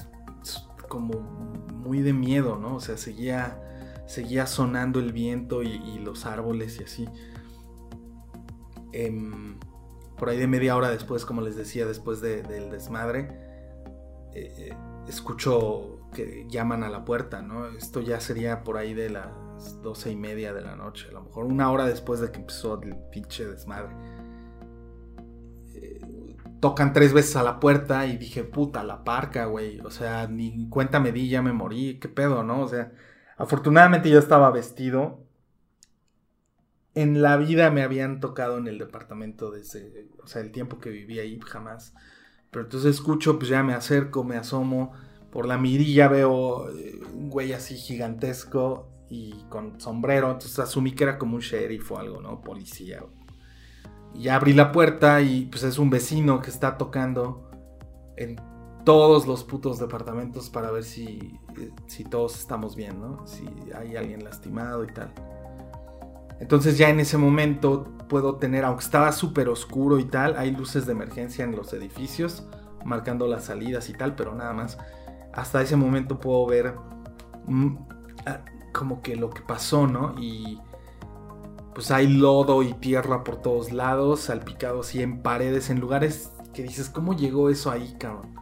[0.89, 2.77] como muy de miedo, ¿no?
[2.77, 3.61] O sea, seguía,
[4.07, 7.09] seguía sonando el viento y, los árboles y así.
[8.93, 9.59] Em,
[10.19, 13.29] por ahí de media hora después, como les decía, después del desmadre,
[14.35, 14.77] eh, eh,
[15.09, 17.67] escucho que llaman a la puerta, ¿no?
[17.69, 19.11] Esto ya sería por ahí de
[19.61, 22.39] las doce y media de la noche, a lo mejor una hora después de que
[22.39, 23.95] empezó el pinche desmadre
[26.61, 29.81] tocan tres veces a la puerta y dije, puta, la parca, güey.
[29.81, 32.61] O sea, ni cuenta me di, ya me morí, qué pedo, ¿no?
[32.61, 32.93] O sea,
[33.37, 35.25] afortunadamente yo estaba vestido.
[36.95, 40.91] En la vida me habían tocado en el departamento desde, o sea, el tiempo que
[40.91, 41.95] viví ahí, jamás.
[42.51, 44.93] Pero entonces escucho, pues ya me acerco, me asomo.
[45.31, 50.31] Por la mirilla veo eh, un güey así gigantesco y con sombrero.
[50.31, 52.41] Entonces asumí que era como un sheriff o algo, ¿no?
[52.41, 53.05] Policía.
[54.15, 57.51] Y abrí la puerta y pues es un vecino que está tocando
[58.17, 58.37] en
[58.85, 61.39] todos los putos departamentos para ver si,
[61.87, 63.27] si todos estamos bien, ¿no?
[63.27, 63.47] Si
[63.77, 65.13] hay alguien lastimado y tal.
[66.41, 70.87] Entonces ya en ese momento puedo tener, aunque estaba súper oscuro y tal, hay luces
[70.87, 72.49] de emergencia en los edificios,
[72.85, 74.79] marcando las salidas y tal, pero nada más.
[75.35, 76.75] Hasta ese momento puedo ver
[77.47, 77.77] mm,
[78.27, 78.41] ah,
[78.73, 80.15] como que lo que pasó, ¿no?
[80.19, 80.61] Y
[81.75, 86.63] pues hay lodo y tierra por todos lados, salpicados y en paredes, en lugares que
[86.63, 88.35] dices, ¿cómo llegó eso ahí, cabrón?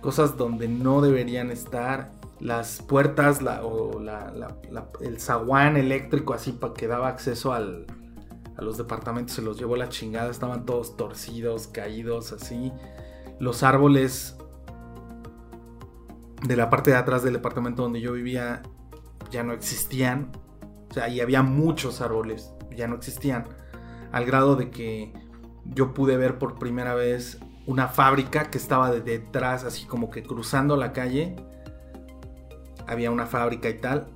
[0.00, 2.10] Cosas donde no deberían estar.
[2.40, 4.00] Las puertas o
[5.00, 7.86] el zaguán eléctrico así para que daba acceso al,
[8.56, 12.72] a los departamentos se los llevó la chingada, estaban todos torcidos, caídos así.
[13.38, 14.36] Los árboles
[16.42, 18.62] de la parte de atrás del departamento donde yo vivía
[19.32, 20.30] ya no existían.
[20.90, 23.44] O sea, ahí había muchos árboles, ya no existían.
[24.12, 25.12] Al grado de que
[25.64, 30.22] yo pude ver por primera vez una fábrica que estaba de detrás, así como que
[30.22, 31.34] cruzando la calle.
[32.86, 34.08] Había una fábrica y tal.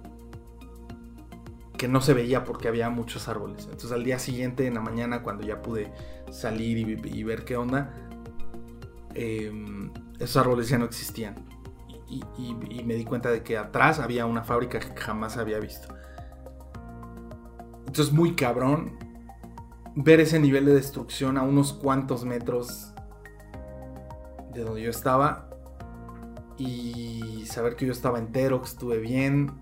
[1.78, 3.64] Que no se veía porque había muchos árboles.
[3.64, 5.92] Entonces al día siguiente, en la mañana, cuando ya pude
[6.30, 7.94] salir y, ver qué onda,
[9.14, 11.55] em, esos árboles ya no existían.
[12.08, 15.88] Y, me di cuenta de que atrás había una fábrica que jamás había visto.
[17.86, 18.98] Entonces muy cabrón
[19.96, 22.92] ver ese nivel de destrucción a unos cuantos metros
[24.52, 25.50] de donde yo estaba
[26.58, 29.52] y saber que yo estaba entero, que estuve bien,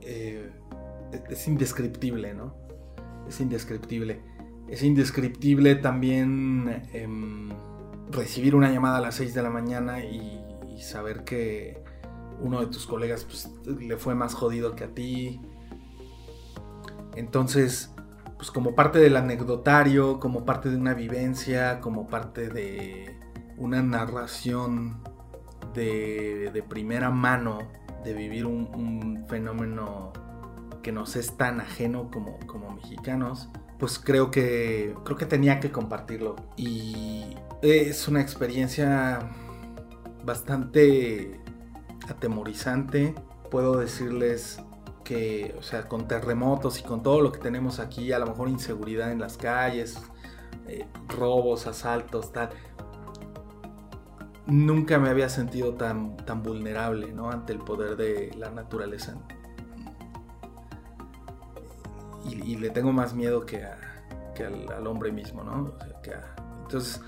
[0.00, 0.50] eh,
[1.30, 2.54] es indescriptible, ¿no?
[3.28, 4.22] Es indescriptible.
[4.68, 7.48] Es indescriptible también em,
[8.10, 10.44] recibir una llamada a las 6 de la mañana y,
[10.80, 11.82] saber que
[12.40, 15.40] uno de tus colegas pues, le fue más jodido que a ti.
[17.16, 17.92] Entonces,
[18.36, 23.18] pues como parte del anecdotario, como parte de una vivencia, como parte de
[23.56, 25.02] una narración
[25.74, 27.58] de, primera mano,
[28.04, 30.12] de vivir un, fenómeno
[30.82, 33.48] que nos es tan ajeno como, como mexicanos,
[33.80, 36.36] pues creo que, creo que tenía que compartirlo.
[36.56, 39.30] Y es una experiencia
[40.24, 41.40] bastante
[42.08, 43.14] atemorizante.
[43.50, 44.60] Puedo decirles
[45.04, 48.48] que, o sea, con terremotos y con todo lo que tenemos aquí, a lo mejor
[48.48, 49.98] inseguridad en las calles,
[50.66, 52.50] eh, robos, asaltos, tal.
[54.46, 57.30] Nunca me había sentido tan, tan vulnerable, ¿no?
[57.30, 59.16] Ante el poder de la naturaleza.
[62.24, 65.72] Y, le tengo más miedo que, al, hombre mismo, ¿no?
[66.62, 67.00] entonces,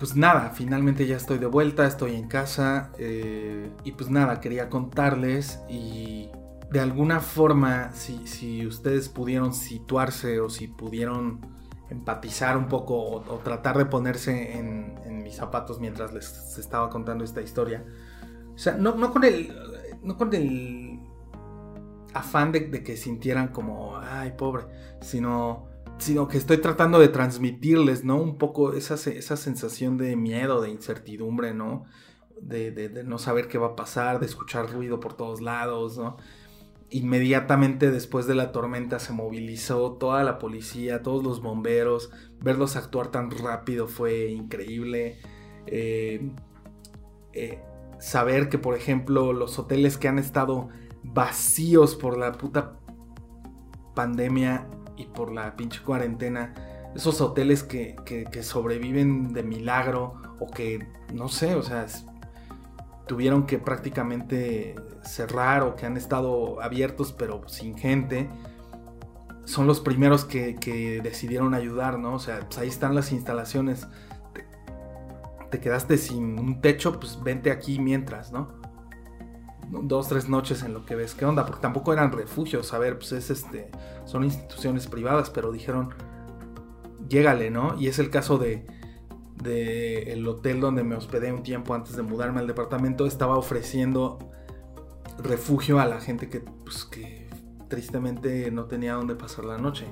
[0.00, 2.90] pues nada, finalmente ya estoy de vuelta, estoy en casa.
[2.98, 6.30] Eh, y pues nada, quería contarles y
[6.70, 11.40] de alguna forma, si, ustedes pudieron situarse o si pudieron
[11.90, 17.42] empatizar un poco o, tratar de ponerse en, mis zapatos mientras les estaba contando esta
[17.42, 17.84] historia.
[18.54, 19.54] O sea, no, con el.
[20.02, 20.98] No con el
[22.14, 24.64] afán de, que sintieran como, ay, pobre,
[25.02, 25.69] sino,
[26.00, 28.16] sino que estoy tratando de transmitirles, ¿no?
[28.16, 31.84] Un poco esa, esa sensación de miedo, de incertidumbre, ¿no?
[32.40, 36.16] De, no saber qué va a pasar, de escuchar ruido por todos lados, ¿no?
[36.92, 42.10] inmediatamente después de la tormenta se movilizó toda la policía, todos los bomberos.
[42.40, 45.18] Verlos actuar tan rápido fue increíble.
[45.66, 46.32] Eh,
[47.32, 47.60] eh,
[48.00, 50.68] saber que, por ejemplo, los hoteles que han estado
[51.04, 52.80] vacíos por la puta
[53.94, 54.66] pandemia
[55.00, 56.54] y por la pinche cuarentena,
[56.94, 61.86] esos hoteles que, que sobreviven de milagro o que, no sé, o sea,
[63.06, 68.28] tuvieron que prácticamente cerrar o que han estado abiertos pero sin gente,
[69.44, 72.14] son los primeros que, decidieron ayudar, ¿no?
[72.14, 73.88] O sea, pues ahí están las instalaciones.
[75.50, 78.59] Te, quedaste sin un techo, pues vente aquí mientras, ¿no?
[79.70, 82.98] Dos, tres noches en lo que ves qué onda, porque tampoco eran refugios, a ver,
[82.98, 83.70] pues es este,
[84.04, 85.94] son instituciones privadas, pero dijeron,
[87.08, 87.78] llégale, ¿no?
[87.78, 88.66] Y es el caso de,
[89.42, 94.18] del hotel donde me hospedé un tiempo antes de mudarme al departamento estaba ofreciendo
[95.18, 97.28] refugio a la gente que, pues, que
[97.68, 99.86] tristemente no tenía donde pasar la noche.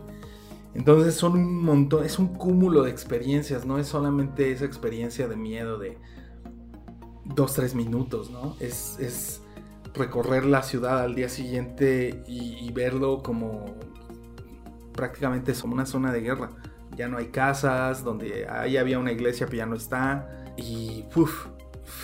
[0.75, 5.37] Entonces son un montón, es un cúmulo de experiencias, no es solamente esa experiencia de
[5.37, 5.99] miedo de
[7.25, 8.55] dos, tres minutos, ¿no?
[8.61, 9.43] Es, es
[9.99, 13.77] recorrer la ciudad al día siguiente y, y verlo como
[14.93, 16.51] prácticamente como una zona de guerra
[16.99, 20.29] ya no hay casas, donde ahí había una iglesia pero ya no está.
[20.57, 21.47] Y, uff,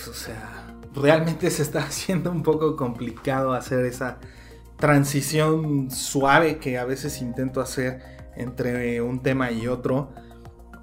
[0.09, 4.19] o sea, realmente se está haciendo un poco complicado hacer esa
[4.77, 8.03] transición suave que a veces intento hacer
[8.37, 10.13] entre un tema y otro.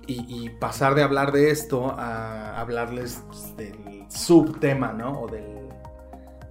[0.07, 3.23] Y, pasar de hablar de esto a hablarles
[3.55, 5.21] del subtema, ¿no?
[5.21, 5.69] O del,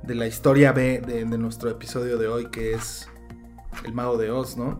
[0.02, 3.08] de la historia B de, nuestro episodio de hoy, que es
[3.84, 4.78] el mago de Oz, ¿no?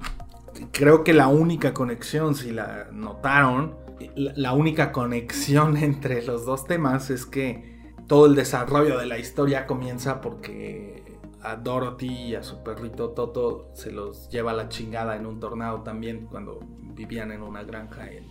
[0.72, 3.76] creo que la única conexión, si la notaron,
[4.16, 9.66] la única conexión entre los dos temas es que todo el desarrollo de la historia
[9.66, 15.26] comienza porque a Dorothy y a su perrito Toto se los lleva la chingada en
[15.26, 16.60] un tornado también cuando
[16.94, 18.26] vivían en una granja en,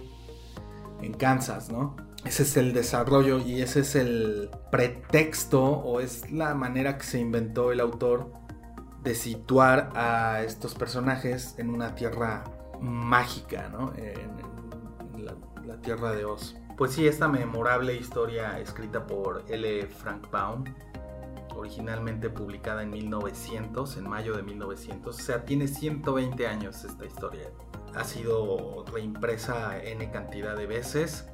[1.01, 1.95] en Kansas, ¿no?
[2.25, 7.19] Ese es el desarrollo y ese es el pretexto o es la manera que se
[7.19, 8.33] inventó el autor
[9.03, 12.43] de situar a estos personajes en una tierra
[12.81, 13.93] mágica, ¿no?
[13.95, 16.55] En, la, la, tierra de Oz.
[16.77, 19.87] Pues sí, esta memorable historia escrita por L.
[19.87, 20.63] Frank Baum,
[21.55, 27.49] originalmente publicada en 1900, en mayo de 1900, o sea, tiene 120 años esta historia.
[27.95, 31.27] Ha sido reimpresa N cantidad de veces.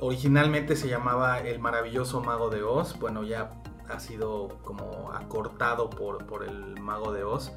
[0.00, 3.52] Originalmente se llamaba El maravilloso mago de Oz, bueno, ya
[3.88, 7.52] ha sido como acortado por, por el mago de Oz.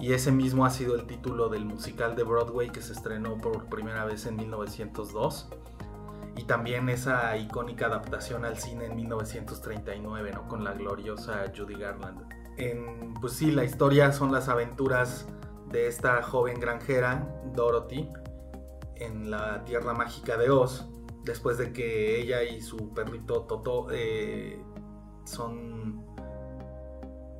[0.00, 3.66] Y ese mismo ha sido el título del musical de Broadway que se estrenó por
[3.66, 5.48] primera vez en 1902
[6.36, 10.48] y también esa icónica adaptación al cine en 1939, ¿no?
[10.48, 12.22] Con la gloriosa Judy Garland.
[12.56, 15.26] En, pues sí, la historia son las aventuras
[15.70, 18.08] de esta joven granjera, Dorothy,
[18.96, 20.88] en la tierra mágica de Oz,
[21.24, 24.62] después de que ella y su perrito Toto eh,
[25.24, 26.04] son,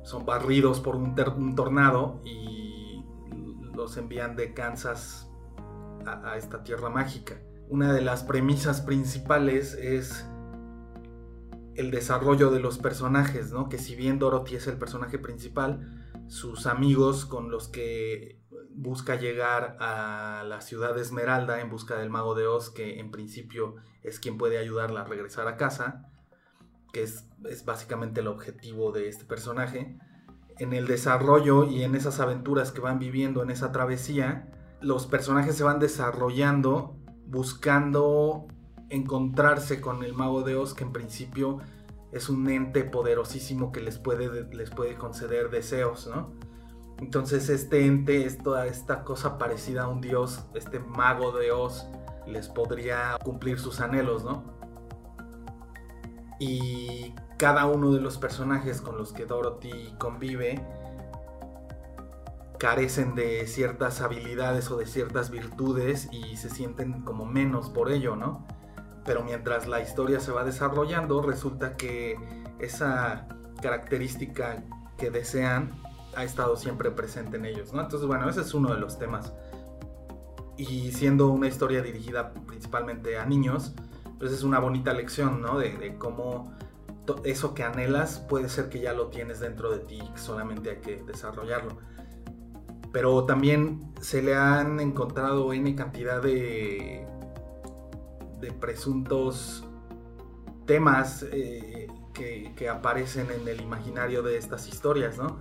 [0.03, 1.15] son barridos por un,
[1.55, 3.03] tornado y
[3.75, 5.29] los envían de Kansas
[6.05, 7.35] a esta tierra mágica
[7.69, 10.25] una de las premisas principales es
[11.75, 13.69] el desarrollo de los personajes, ¿no?
[13.69, 18.39] Que si bien Dorothy es el personaje principal, sus amigos con los que
[18.75, 23.11] busca llegar a la ciudad de Esmeralda en busca del mago de Oz, que en
[23.11, 26.09] principio es quien puede ayudarla a regresar a casa,
[26.91, 29.97] que es, es básicamente el objetivo de este personaje.
[30.59, 34.51] En el desarrollo y en esas aventuras que van viviendo en esa travesía,
[34.81, 36.97] los personajes se van desarrollando
[37.27, 38.47] buscando
[38.89, 41.59] encontrarse con el mago de Oz, que en principio
[42.11, 46.33] es un ente poderosísimo que les puede, les puede conceder deseos, ¿no?
[46.99, 51.87] Entonces este ente esta cosa parecida a un dios, este mago de Oz,
[52.25, 54.43] les podría cumplir sus anhelos, ¿no?
[56.39, 60.61] Y cada uno de los personajes con los que Dorothy convive
[62.57, 68.15] carecen de ciertas habilidades o de ciertas virtudes y se sienten como menos por ello,
[68.15, 68.47] ¿no?
[69.05, 72.15] Pero mientras la historia se va desarrollando, resulta que
[72.59, 73.27] esa
[73.61, 74.63] característica
[74.97, 75.84] que desean
[76.15, 77.81] ha estado siempre presente en ellos, ¿no?
[77.81, 79.33] Entonces, bueno, ese es uno de los temas.
[80.57, 83.73] Y siendo una historia dirigida principalmente a niños,
[84.19, 85.59] pues es una bonita lección, ¿no?
[85.59, 86.55] De, de cómo
[87.23, 91.03] eso que anhelas puede ser que ya lo tienes dentro de ti, solamente hay que
[91.03, 91.77] desarrollarlo
[92.95, 97.05] pero también se le han encontrado N cantidad de,
[98.39, 99.65] de presuntos
[100.65, 105.39] temas eh, que, aparecen en el imaginario de estas historias, ¿no?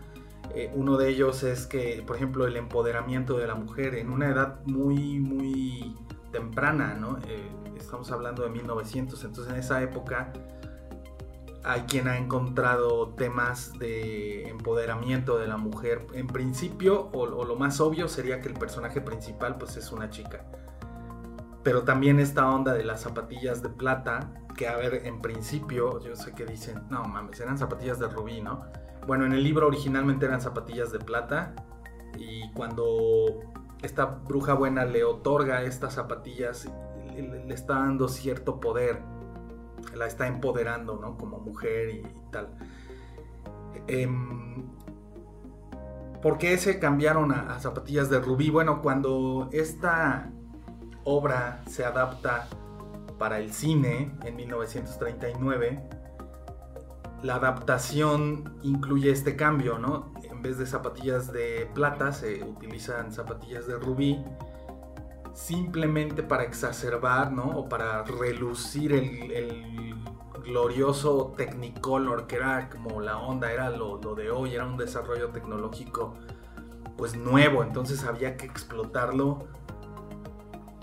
[0.55, 4.29] Eh, uno de ellos es que, por ejemplo, el empoderamiento de la mujer en una
[4.29, 5.97] edad muy, muy
[6.31, 7.19] temprana, ¿no?
[7.27, 10.33] Eh, estamos hablando de 1900, entonces en esa época
[11.65, 16.07] hay quien ha encontrado temas de empoderamiento de la mujer.
[16.13, 20.45] En principio, o, lo más obvio sería que el personaje principal pues es una chica.
[21.63, 26.15] Pero también esta onda de las zapatillas de plata, que a ver, en principio, yo
[26.15, 28.67] sé que dicen, no mames, eran zapatillas de rubí, ¿no?
[29.07, 31.55] Bueno, en el libro originalmente eran zapatillas de plata
[32.17, 33.41] y cuando
[33.83, 36.69] esta bruja buena le otorga estas zapatillas,
[37.15, 39.03] le está dando cierto poder
[39.95, 41.17] la está empoderando, ¿no?
[41.17, 42.49] Como mujer y, tal.
[43.87, 44.65] Em,
[46.23, 48.49] ¿Por qué se cambiaron a, zapatillas de rubí?
[48.49, 50.31] Bueno, cuando esta
[51.05, 52.49] obra se adapta
[53.19, 55.89] para el cine en 1939,
[57.25, 60.13] la adaptación incluye este cambio, ¿no?
[60.31, 64.23] En vez de zapatillas de plata se utilizan zapatillas de rubí
[65.33, 67.45] simplemente para exacerbar, ¿no?
[67.45, 69.95] O para relucir el,
[70.45, 76.13] glorioso Technicolor, que era como la onda, era lo, de hoy, era un desarrollo tecnológico
[76.99, 79.47] pues nuevo, entonces había que explotarlo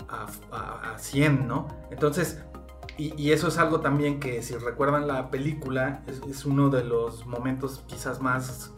[0.08, 1.68] a, 100, ¿no?
[1.92, 2.42] Entonces,
[2.98, 7.82] y, eso es algo también que si recuerdan la película, es uno de los momentos
[7.86, 8.72] quizás más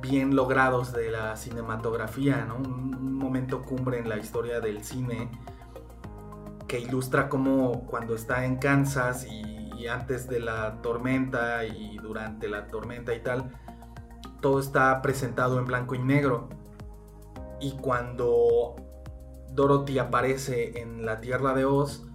[0.00, 2.56] bien logrados de la cinematografía, ¿no?
[2.56, 5.28] un, momento cumbre en la historia del cine
[6.66, 12.66] que ilustra cómo cuando está en Kansas y, antes de la tormenta y durante la
[12.66, 13.52] tormenta y tal,
[14.40, 16.48] todo está presentado en blanco y negro.
[17.60, 18.74] Y cuando
[19.52, 22.08] Dorothy aparece en la Tierra de Oz,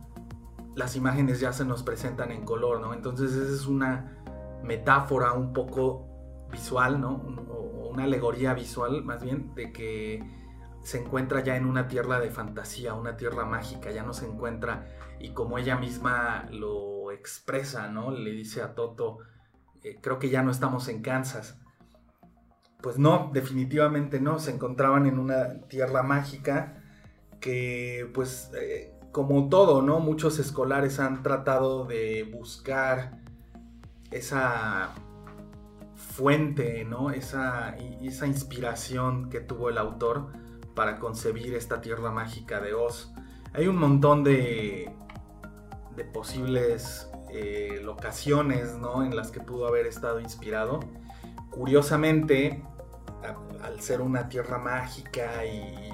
[0.76, 2.94] las imágenes ya se nos presentan en color, ¿no?
[2.94, 4.24] Entonces esa es una
[4.64, 6.08] metáfora un poco
[6.52, 7.16] visual, ¿no?
[7.50, 10.24] O una alegoría visual, más bien, de que
[10.82, 14.88] se encuentra ya en una tierra de fantasía, una tierra mágica, ya no se encuentra,
[15.20, 18.12] y como ella misma lo expresa, ¿no?
[18.12, 19.20] Le dice a Toto,
[19.84, 21.60] eh, creo que ya no estamos en Kansas.
[22.82, 26.83] Pues no, definitivamente no, se encontraban en una tierra mágica
[27.44, 30.00] que pues eh, como todo, ¿no?
[30.00, 33.20] Muchos escolares han tratado de buscar
[34.12, 34.94] esa
[35.94, 37.12] fuente, ¿no?
[37.12, 40.32] Esa, esa inspiración que tuvo el autor
[40.74, 43.12] para concebir esta tierra mágica de Oz.
[43.54, 44.89] Hay un montón de,
[46.14, 49.04] posibles eh, locaciones ¿no?
[49.04, 50.80] en las que pudo haber estado inspirado.
[51.52, 52.64] Curiosamente,
[53.62, 55.93] al ser una tierra mágica y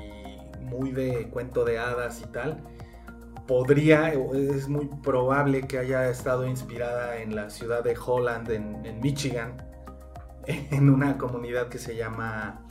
[0.62, 2.64] muy de cuento de hadas y tal,
[3.50, 9.58] podría, es muy probable que haya estado inspirada en la ciudad de Holland, en, Michigan,
[10.46, 12.64] en una comunidad que se llama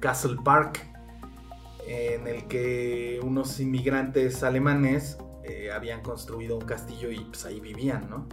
[0.00, 0.80] Castle Park,
[1.86, 8.08] en el que unos inmigrantes alemanes eh, habían construido un castillo y pues ahí vivían,
[8.08, 8.26] ¿no?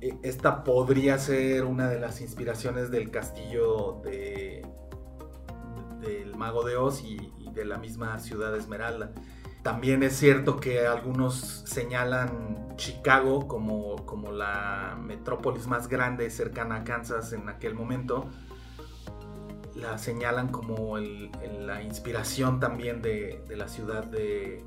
[0.00, 4.64] E, esta podría ser una de las inspiraciones del castillo de,
[6.04, 9.12] del mago de Oz y, de la misma ciudad Esmeralda.
[9.62, 16.84] También es cierto que algunos señalan Chicago como, como la metrópolis más grande cercana a
[16.84, 18.28] Kansas en aquel momento,
[19.74, 24.64] la señalan como la inspiración también de, la ciudad de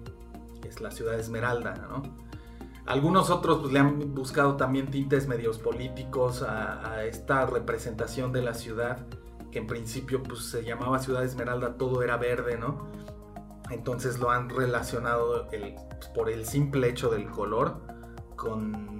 [0.67, 2.03] es la ciudad Esmeralda, ¿no?
[2.85, 8.53] Algunos otros pues, le han buscado también tintes medios políticos a, esta representación de la
[8.53, 9.05] ciudad,
[9.57, 12.91] en principio pues, se llamaba Ciudad Esmeralda, todo era verde, ¿no?
[13.69, 17.81] Entonces lo han relacionado pues, por el simple hecho del color
[18.35, 18.97] con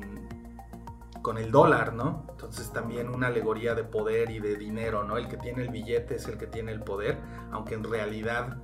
[1.28, 2.26] con el dólar, ¿no?
[2.30, 5.18] Entonces también una alegoría de poder y de dinero, ¿no?
[5.18, 7.18] El que tiene el billete es el que tiene el poder,
[7.52, 8.64] aunque en realidad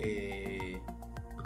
[0.00, 0.82] eh,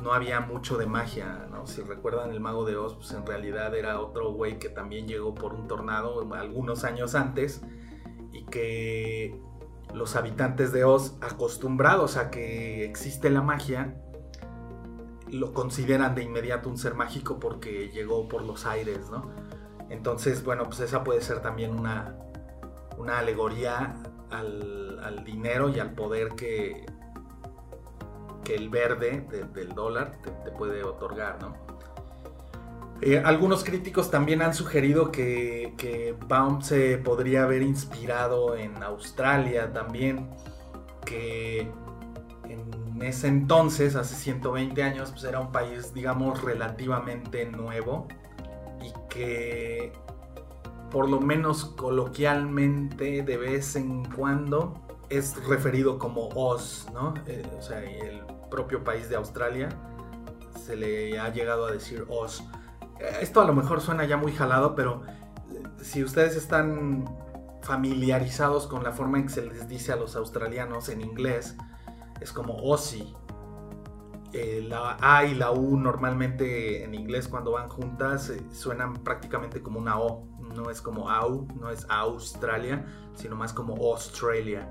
[0.03, 1.67] no había mucho de magia, ¿no?
[1.67, 5.35] Si recuerdan el mago de Oz, pues en realidad era otro güey que también llegó
[5.35, 7.61] por un tornado algunos años antes
[8.33, 9.39] y que
[9.95, 13.95] los habitantes de Oz, acostumbrados a que existe la magia,
[15.31, 19.31] lo consideran de inmediato un ser mágico porque llegó por los aires, ¿no?
[19.91, 22.17] Entonces, bueno, pues esa puede ser también una,
[22.99, 23.97] una alegoría
[24.31, 26.87] al, dinero y al poder que,
[28.45, 31.68] que el verde del dólar te, puede otorgar, ¿no?
[33.01, 39.73] Eh, algunos críticos también han sugerido que, que Baum se podría haber inspirado en Australia
[39.73, 40.31] también,
[41.05, 41.71] que
[42.49, 48.09] en ese entonces, hace 120 años, pues era un país, digamos, relativamente nuevo
[48.83, 49.93] y que
[50.91, 54.75] por lo menos coloquialmente de vez en cuando
[55.11, 57.15] es referido como Oz, ¿no?
[57.27, 59.69] Eh, o sea, el propio país de Australia
[60.65, 62.43] se le ha llegado a decir Oz.
[63.21, 65.03] Esto a lo mejor suena ya muy jalado, pero
[65.51, 67.05] eh, si ustedes están
[67.63, 71.57] familiarizados con la forma en que se les dice a los australianos en inglés,
[72.21, 73.15] es como Ozzy
[74.35, 79.63] eh, la A y la U normalmente en inglés cuando van juntas eh, suenan prácticamente
[79.63, 80.27] como una O.
[80.55, 82.85] No es como AU, no es Australia,
[83.15, 84.69] sino más como Australia.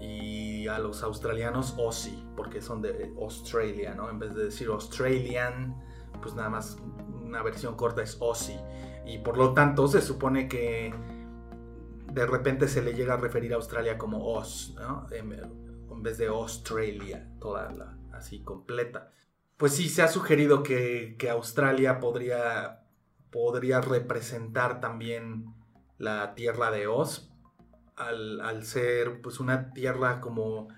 [0.00, 4.10] Y a los australianos Aussie, porque son de Australia, ¿no?
[4.10, 5.76] En vez de decir Australian,
[6.20, 6.76] pues nada más
[7.32, 8.60] una versión corta es Aussie.
[9.06, 10.92] Y por lo tanto se supone que
[12.12, 15.06] de repente se le llega a referir a Australia como Oz, ¿no?
[15.10, 19.10] En vez de Australia, toda la, así completa.
[19.56, 22.82] Pues sí, se ha sugerido que, Australia podría,
[23.30, 25.54] podría representar también
[25.96, 27.30] la tierra de Oz,
[27.96, 30.68] al, ser pues una tierra como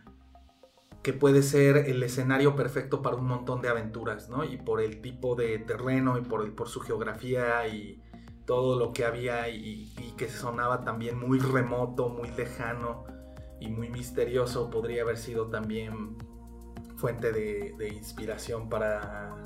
[1.05, 4.43] que puede ser el escenario perfecto para un montón de aventuras, ¿no?
[4.43, 8.03] Y por el tipo de terreno y por, su geografía y
[8.47, 13.05] todo lo que había y, que sonaba también muy remoto, muy lejano
[13.61, 16.17] y muy misterioso, podría haber sido también
[16.97, 19.37] fuente de, inspiración para,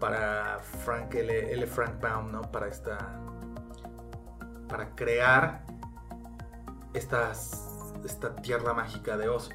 [0.00, 1.66] para Frank L.
[1.66, 2.40] Frank Baum, ¿no?
[2.40, 3.20] Para esta.
[4.66, 5.66] Para crear
[6.94, 7.34] esta
[8.40, 9.50] tierra mágica de Oz.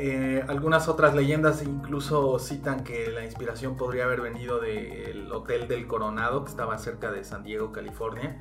[0.00, 5.88] Eh, algunas otras leyendas incluso citan que la inspiración podría haber venido del Hotel del
[5.88, 8.40] Coronado, que estaba cerca de San Diego, California.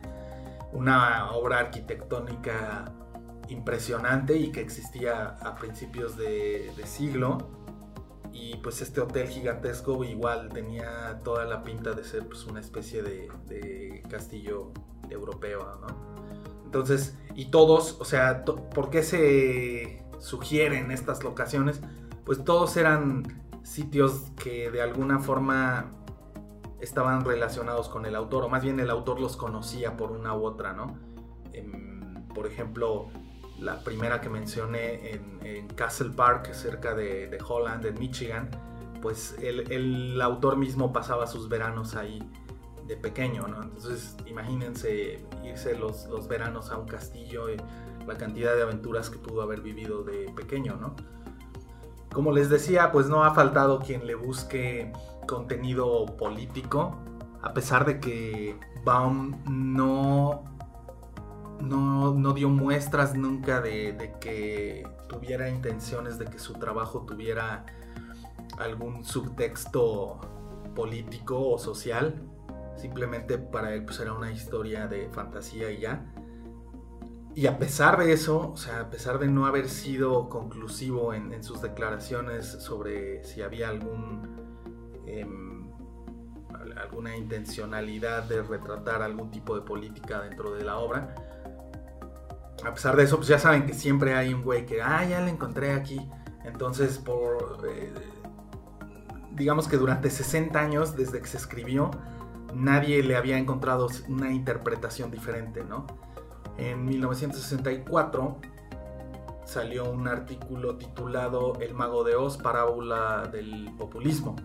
[0.72, 2.93] Una obra arquitectónica
[3.49, 7.49] impresionante y que existía a principios de, siglo.
[8.32, 13.01] Y pues este hotel gigantesco igual tenía toda la pinta de ser pues una especie
[13.01, 14.72] de, castillo
[15.10, 15.80] europeo,
[16.66, 21.82] Entonces, y todos, o sea, ¿por qué se sugieren estas locaciones?
[22.26, 23.24] Pues todos eran
[23.63, 25.91] sitios que de alguna forma
[26.80, 30.45] estaban relacionados con el autor, o más bien el autor los conocía por una u
[30.45, 30.97] otra, ¿no?
[31.53, 33.07] Em, por ejemplo,
[33.59, 35.38] la primera que mencioné en,
[35.76, 38.49] Castle Park, cerca de, Holland, en Michigan,
[39.01, 42.20] pues el, autor mismo pasaba sus veranos ahí
[42.86, 43.63] de pequeño, ¿no?
[43.63, 47.57] Entonces imagínense irse los, los veranos a un castillo y
[48.08, 50.95] la cantidad de aventuras que pudo haber vivido de pequeño, ¿no?
[52.12, 54.91] Como les decía, pues no ha faltado quien le busque
[55.28, 56.97] contenido político,
[57.41, 60.43] a pesar de que Baum no,
[61.62, 67.66] no, dio muestras nunca de, que tuviera intenciones de que su trabajo tuviera
[68.58, 70.20] algún subtexto
[70.76, 72.16] político o social.
[72.76, 76.05] Simplemente para él pues era una historia de fantasía y ya.
[77.38, 81.43] Y a pesar de eso, o sea, a pesar de no haber sido conclusivo en,
[81.43, 85.69] sus declaraciones sobre si había algún em,
[86.81, 91.13] alguna intencionalidad de retratar algún tipo de política dentro de la obra,
[92.65, 95.21] a pesar de eso, pues ya saben que siempre hay un güey que, ah, ya
[95.21, 96.09] le encontré aquí.
[96.43, 97.93] Entonces, por, eh,
[99.33, 101.91] digamos que durante 60 años, desde que se escribió,
[102.55, 105.85] nadie le había encontrado una interpretación diferente, ¿no?
[106.58, 108.38] En 1964
[109.45, 114.36] salió un artículo titulado El mago de Oz, parábola del populismo,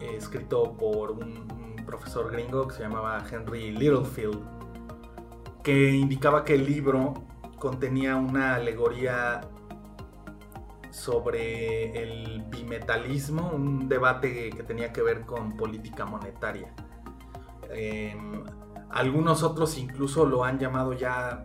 [0.00, 1.54] escrito por un,
[1.86, 4.42] profesor gringo que se llamaba Henry Littlefield,
[5.62, 7.14] que indicaba que el libro
[7.60, 9.42] contenía una alegoría
[10.90, 16.74] sobre el bimetalismo, un debate que tenía que ver con política monetaria.
[17.70, 18.42] Em,
[18.90, 21.44] algunos otros incluso lo han llamado ya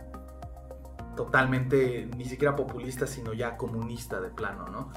[1.16, 4.94] totalmente, ni siquiera populista, sino ya comunista de plano, ¿no?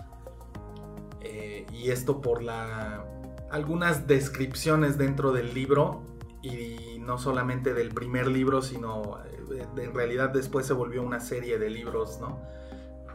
[1.20, 3.04] Eh, y esto por la
[3.50, 6.02] algunas descripciones dentro del libro
[6.42, 11.58] y no solamente del primer libro, sino eh, en realidad después se volvió una serie
[11.58, 12.40] de libros, ¿no?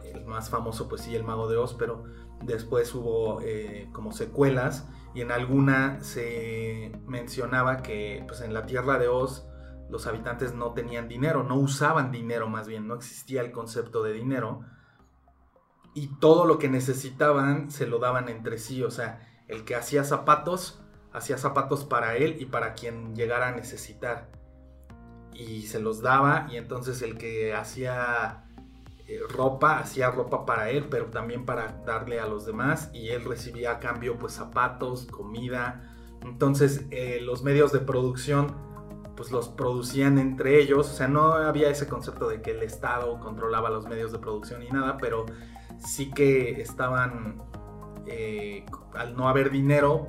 [0.04, 2.04] El más famoso, pues sí, El Mago de Oz, pero
[2.42, 8.98] después hubo eh, como secuelas y en alguna se mencionaba que pues en la tierra
[8.98, 9.46] de Oz
[9.88, 14.12] los habitantes no tenían dinero, no usaban dinero más bien, no existía el concepto de
[14.12, 14.60] dinero
[15.94, 20.04] y todo lo que necesitaban se lo daban entre sí, o sea, el que hacía
[20.04, 20.80] zapatos,
[21.12, 24.30] hacía zapatos para él y para quien llegara a necesitar.
[25.34, 28.44] Y se los daba y entonces el que hacía
[29.28, 33.72] ropa, hacía ropa para él, pero también para darle a los demás y él recibía
[33.72, 35.96] a cambio pues zapatos, comida.
[36.22, 38.54] Entonces eh, los medios de producción
[39.16, 43.20] pues los producían entre ellos, o sea, no había ese concepto de que el Estado
[43.20, 45.26] controlaba los medios de producción y nada, pero
[45.78, 47.36] sí que estaban,
[48.06, 50.08] eh, al no haber dinero,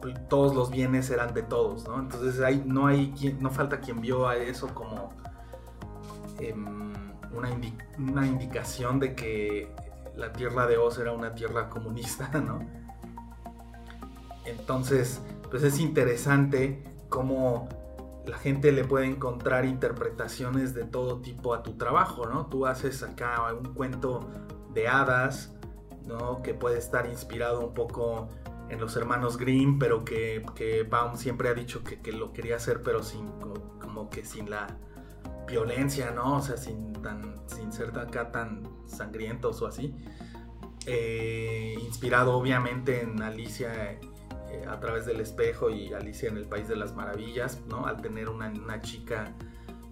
[0.00, 2.00] pues, todos los bienes eran de todos, ¿no?
[2.00, 5.10] Entonces ahí no hay no falta quien vio a eso como...
[6.40, 6.91] Em,
[7.34, 9.72] una, indicación de que
[10.16, 12.60] la tierra de Oz era una tierra comunista, ¿no?
[14.44, 17.68] Entonces, pues es interesante cómo
[18.26, 22.46] la gente le puede encontrar interpretaciones de todo tipo a tu trabajo, ¿no?
[22.46, 24.28] Tú haces acá un cuento
[24.72, 25.54] de hadas,
[26.06, 26.42] ¿no?
[26.42, 28.28] Que puede estar inspirado un poco
[28.68, 32.82] en los hermanos Grimm, pero que, que Baum siempre ha dicho que, lo quería hacer,
[32.82, 33.28] pero sin,
[33.80, 34.66] como que sin la
[35.46, 36.36] violencia, ¿no?
[36.36, 39.94] O sea, sin, tan, sin ser acá tan sangrientos o así.
[40.86, 46.66] Eh, inspirado obviamente en Alicia eh, a través del espejo y Alicia en el País
[46.68, 47.86] de las Maravillas, ¿no?
[47.86, 49.32] Al tener una, chica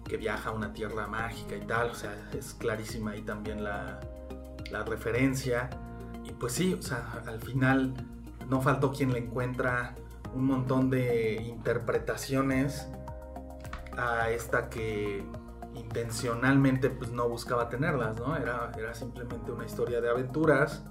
[0.07, 3.99] que viaja a una tierra mágica y tal, o sea, es clarísima ahí también la,
[4.69, 5.69] la referencia.
[6.25, 7.93] Y pues sí, o sea, al final
[8.49, 9.95] no faltó quien le encuentra
[10.33, 12.87] un montón de interpretaciones
[13.97, 15.23] a esta que
[15.75, 18.35] intencionalmente pues no buscaba tenerlas, ¿no?
[18.35, 20.83] Era, era simplemente una historia de aventuras,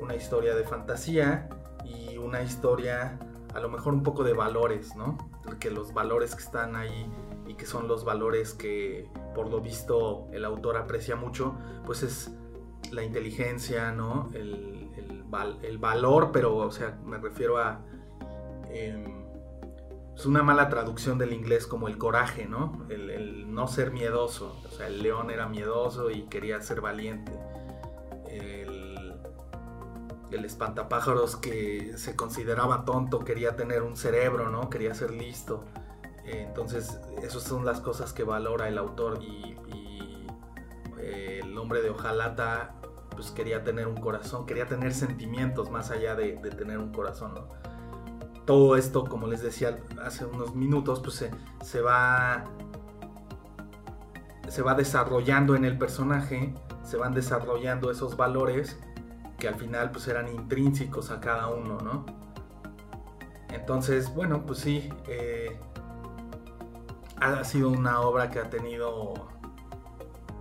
[0.00, 1.48] una historia de fantasía
[1.84, 3.18] y una historia
[3.54, 5.16] a lo mejor un poco de valores, ¿no?
[5.60, 7.06] Que los valores que están ahí
[7.46, 11.54] y que son los valores que por lo visto el autor aprecia mucho,
[11.86, 12.32] pues es
[12.90, 14.30] la inteligencia, ¿no?
[14.34, 14.90] El,
[15.62, 17.80] el, valor, pero o sea, me refiero a...
[18.70, 19.23] Em,
[20.16, 22.86] es una mala traducción del inglés como el coraje, ¿no?
[22.88, 24.60] El, no ser miedoso.
[24.64, 27.32] O sea, el león era miedoso y quería ser valiente.
[28.28, 28.94] El,
[30.30, 34.70] el espantapájaros que se consideraba tonto quería tener un cerebro, ¿no?
[34.70, 35.64] Quería ser listo.
[36.24, 39.56] entonces, esas son las cosas que valora el autor y,
[40.98, 42.76] eh, el hombre de hojalata
[43.10, 47.48] pues quería tener un corazón, quería tener sentimientos más allá de, tener un corazón, ¿no?
[48.44, 51.30] Todo esto, como les decía hace unos minutos, pues se,
[51.62, 52.44] se va
[54.48, 58.78] se va desarrollando en el personaje, se van desarrollando esos valores
[59.38, 62.06] que al final pues eran intrínsecos a cada uno, ¿no?
[63.52, 65.58] Entonces, bueno, pues sí, eh,
[67.20, 69.14] ha sido una obra que ha tenido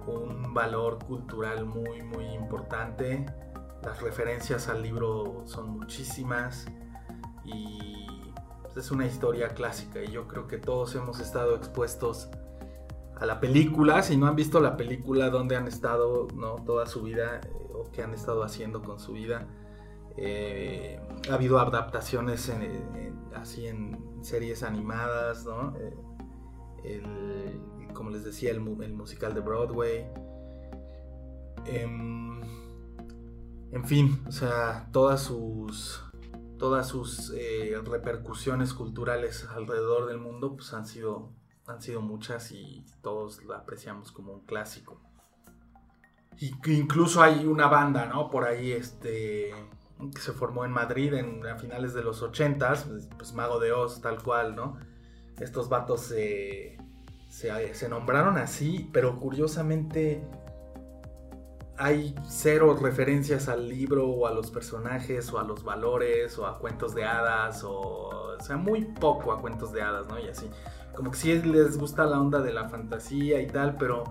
[0.07, 3.25] un valor cultural muy, muy importante.
[3.83, 6.65] Las referencias al libro son muchísimas
[7.45, 8.07] y
[8.61, 12.29] pues, es una historia clásica y yo creo que todos hemos estado expuestos
[13.15, 14.01] a la película.
[14.03, 16.55] Si no han visto la película, donde han estado ¿no?
[16.65, 19.47] toda su vida eh, o qué han estado haciendo con su vida.
[20.15, 22.51] Eh, ha habido adaptaciones
[23.35, 25.73] así en series animadas, ¿no?
[26.83, 27.57] Eh,
[27.93, 30.05] como les decía, el, musical de Broadway.
[31.65, 32.41] Em,
[33.71, 36.02] en fin, o sea, todas sus,
[36.63, 41.33] todas sus eh, repercusiones culturales alrededor del mundo pues han sido,
[41.67, 45.01] han sido muchas y todos la apreciamos como un clásico.
[46.39, 48.29] Y que incluso hay una banda, ¿no?
[48.29, 49.53] Por ahí, este,
[50.15, 53.99] que se formó en Madrid en, a finales de los 80s, pues, Mago de Oz,
[53.99, 54.77] tal cual, ¿no?
[55.41, 56.77] Estos vatos se,
[57.27, 60.25] se, nombraron así, pero curiosamente
[61.77, 66.59] hay cero referencias al libro o a los personajes o a los valores o a
[66.59, 70.19] cuentos de hadas o, o sea, muy poco a cuentos de hadas, ¿no?
[70.19, 70.49] Y así,
[70.95, 74.03] como que sí les gusta la onda de la fantasía y tal, pero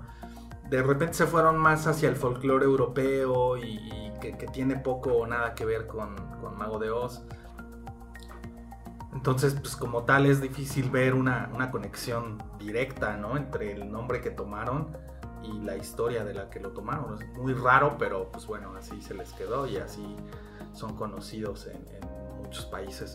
[0.69, 5.55] de repente se fueron más hacia el folclore europeo y, que, tiene poco o nada
[5.55, 7.25] que ver con, con Mago de Oz.
[9.13, 13.37] Entonces, pues como tal es difícil ver una, conexión directa, ¿no?
[13.37, 14.97] Entre el nombre que tomaron
[15.43, 17.22] y la historia de la que lo tomaron.
[17.22, 20.16] Es muy raro, pero pues bueno, así se les quedó y así
[20.72, 21.82] son conocidos en,
[22.43, 23.14] muchos países.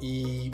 [0.00, 0.50] Y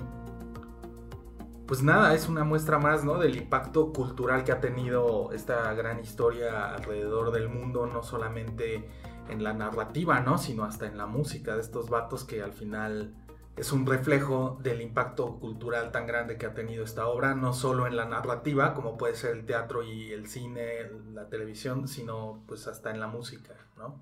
[1.67, 3.19] pues nada, es una muestra más, ¿no?
[3.19, 8.89] Del impacto cultural que ha tenido esta gran historia alrededor del mundo, no solamente
[9.29, 10.39] en la narrativa, ¿no?
[10.39, 13.15] Sino hasta en la música de estos vatos que al final
[13.57, 17.87] es un reflejo del impacto cultural tan grande que ha tenido esta obra, no solo
[17.87, 22.67] en la narrativa, como puede ser el teatro y el cine, la televisión, sino pues
[22.67, 24.01] hasta en la música, ¿no?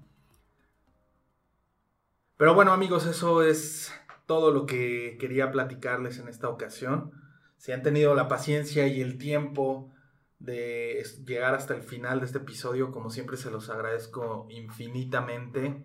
[2.36, 3.92] Pero bueno amigos, eso es
[4.26, 7.12] todo lo que quería platicarles en esta ocasión.
[7.56, 9.92] Si han tenido la paciencia y el tiempo
[10.38, 15.84] de llegar hasta el final de este episodio, como siempre se los agradezco infinitamente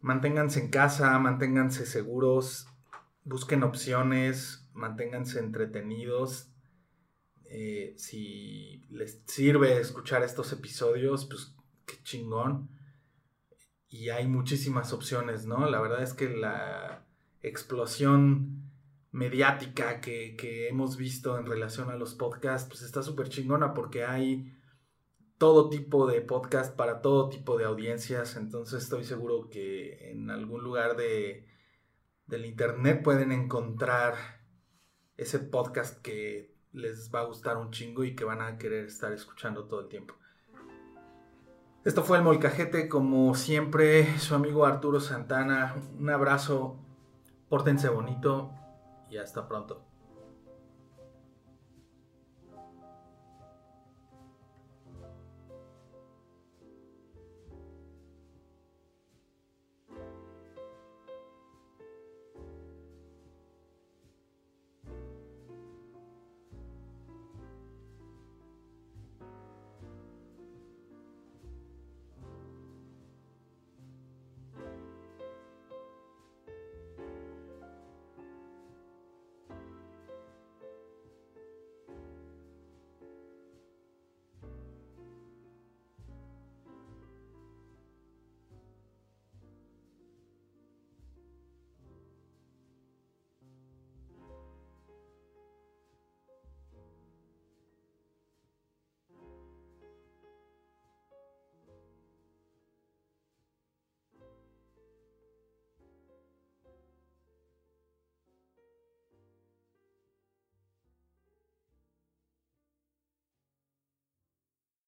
[0.00, 2.68] manténganse en casa, manténganse seguros,
[3.24, 6.50] busquen opciones, manténganse entretenidos.
[7.50, 11.54] Eh, si les sirve escuchar estos episodios, pues
[11.86, 12.70] qué chingón.
[13.88, 15.68] Y hay muchísimas opciones, ¿no?
[15.68, 17.06] La verdad es que la
[17.42, 18.70] explosión
[19.12, 24.04] mediática que, que hemos visto en relación a los podcasts, pues está súper chingona porque
[24.04, 24.52] hay
[25.38, 28.36] todo tipo de podcast para todo tipo de audiencias.
[28.36, 31.46] Entonces estoy seguro que en algún lugar de,
[32.26, 34.14] del internet pueden encontrar
[35.16, 39.12] ese podcast que les va a gustar un chingo y que van a querer estar
[39.12, 40.14] escuchando todo el tiempo.
[41.84, 45.76] Esto fue el Molcajete, como siempre, su amigo Arturo Santana.
[45.98, 46.76] Un abrazo,
[47.48, 48.52] pórtense bonito
[49.08, 49.87] y hasta pronto.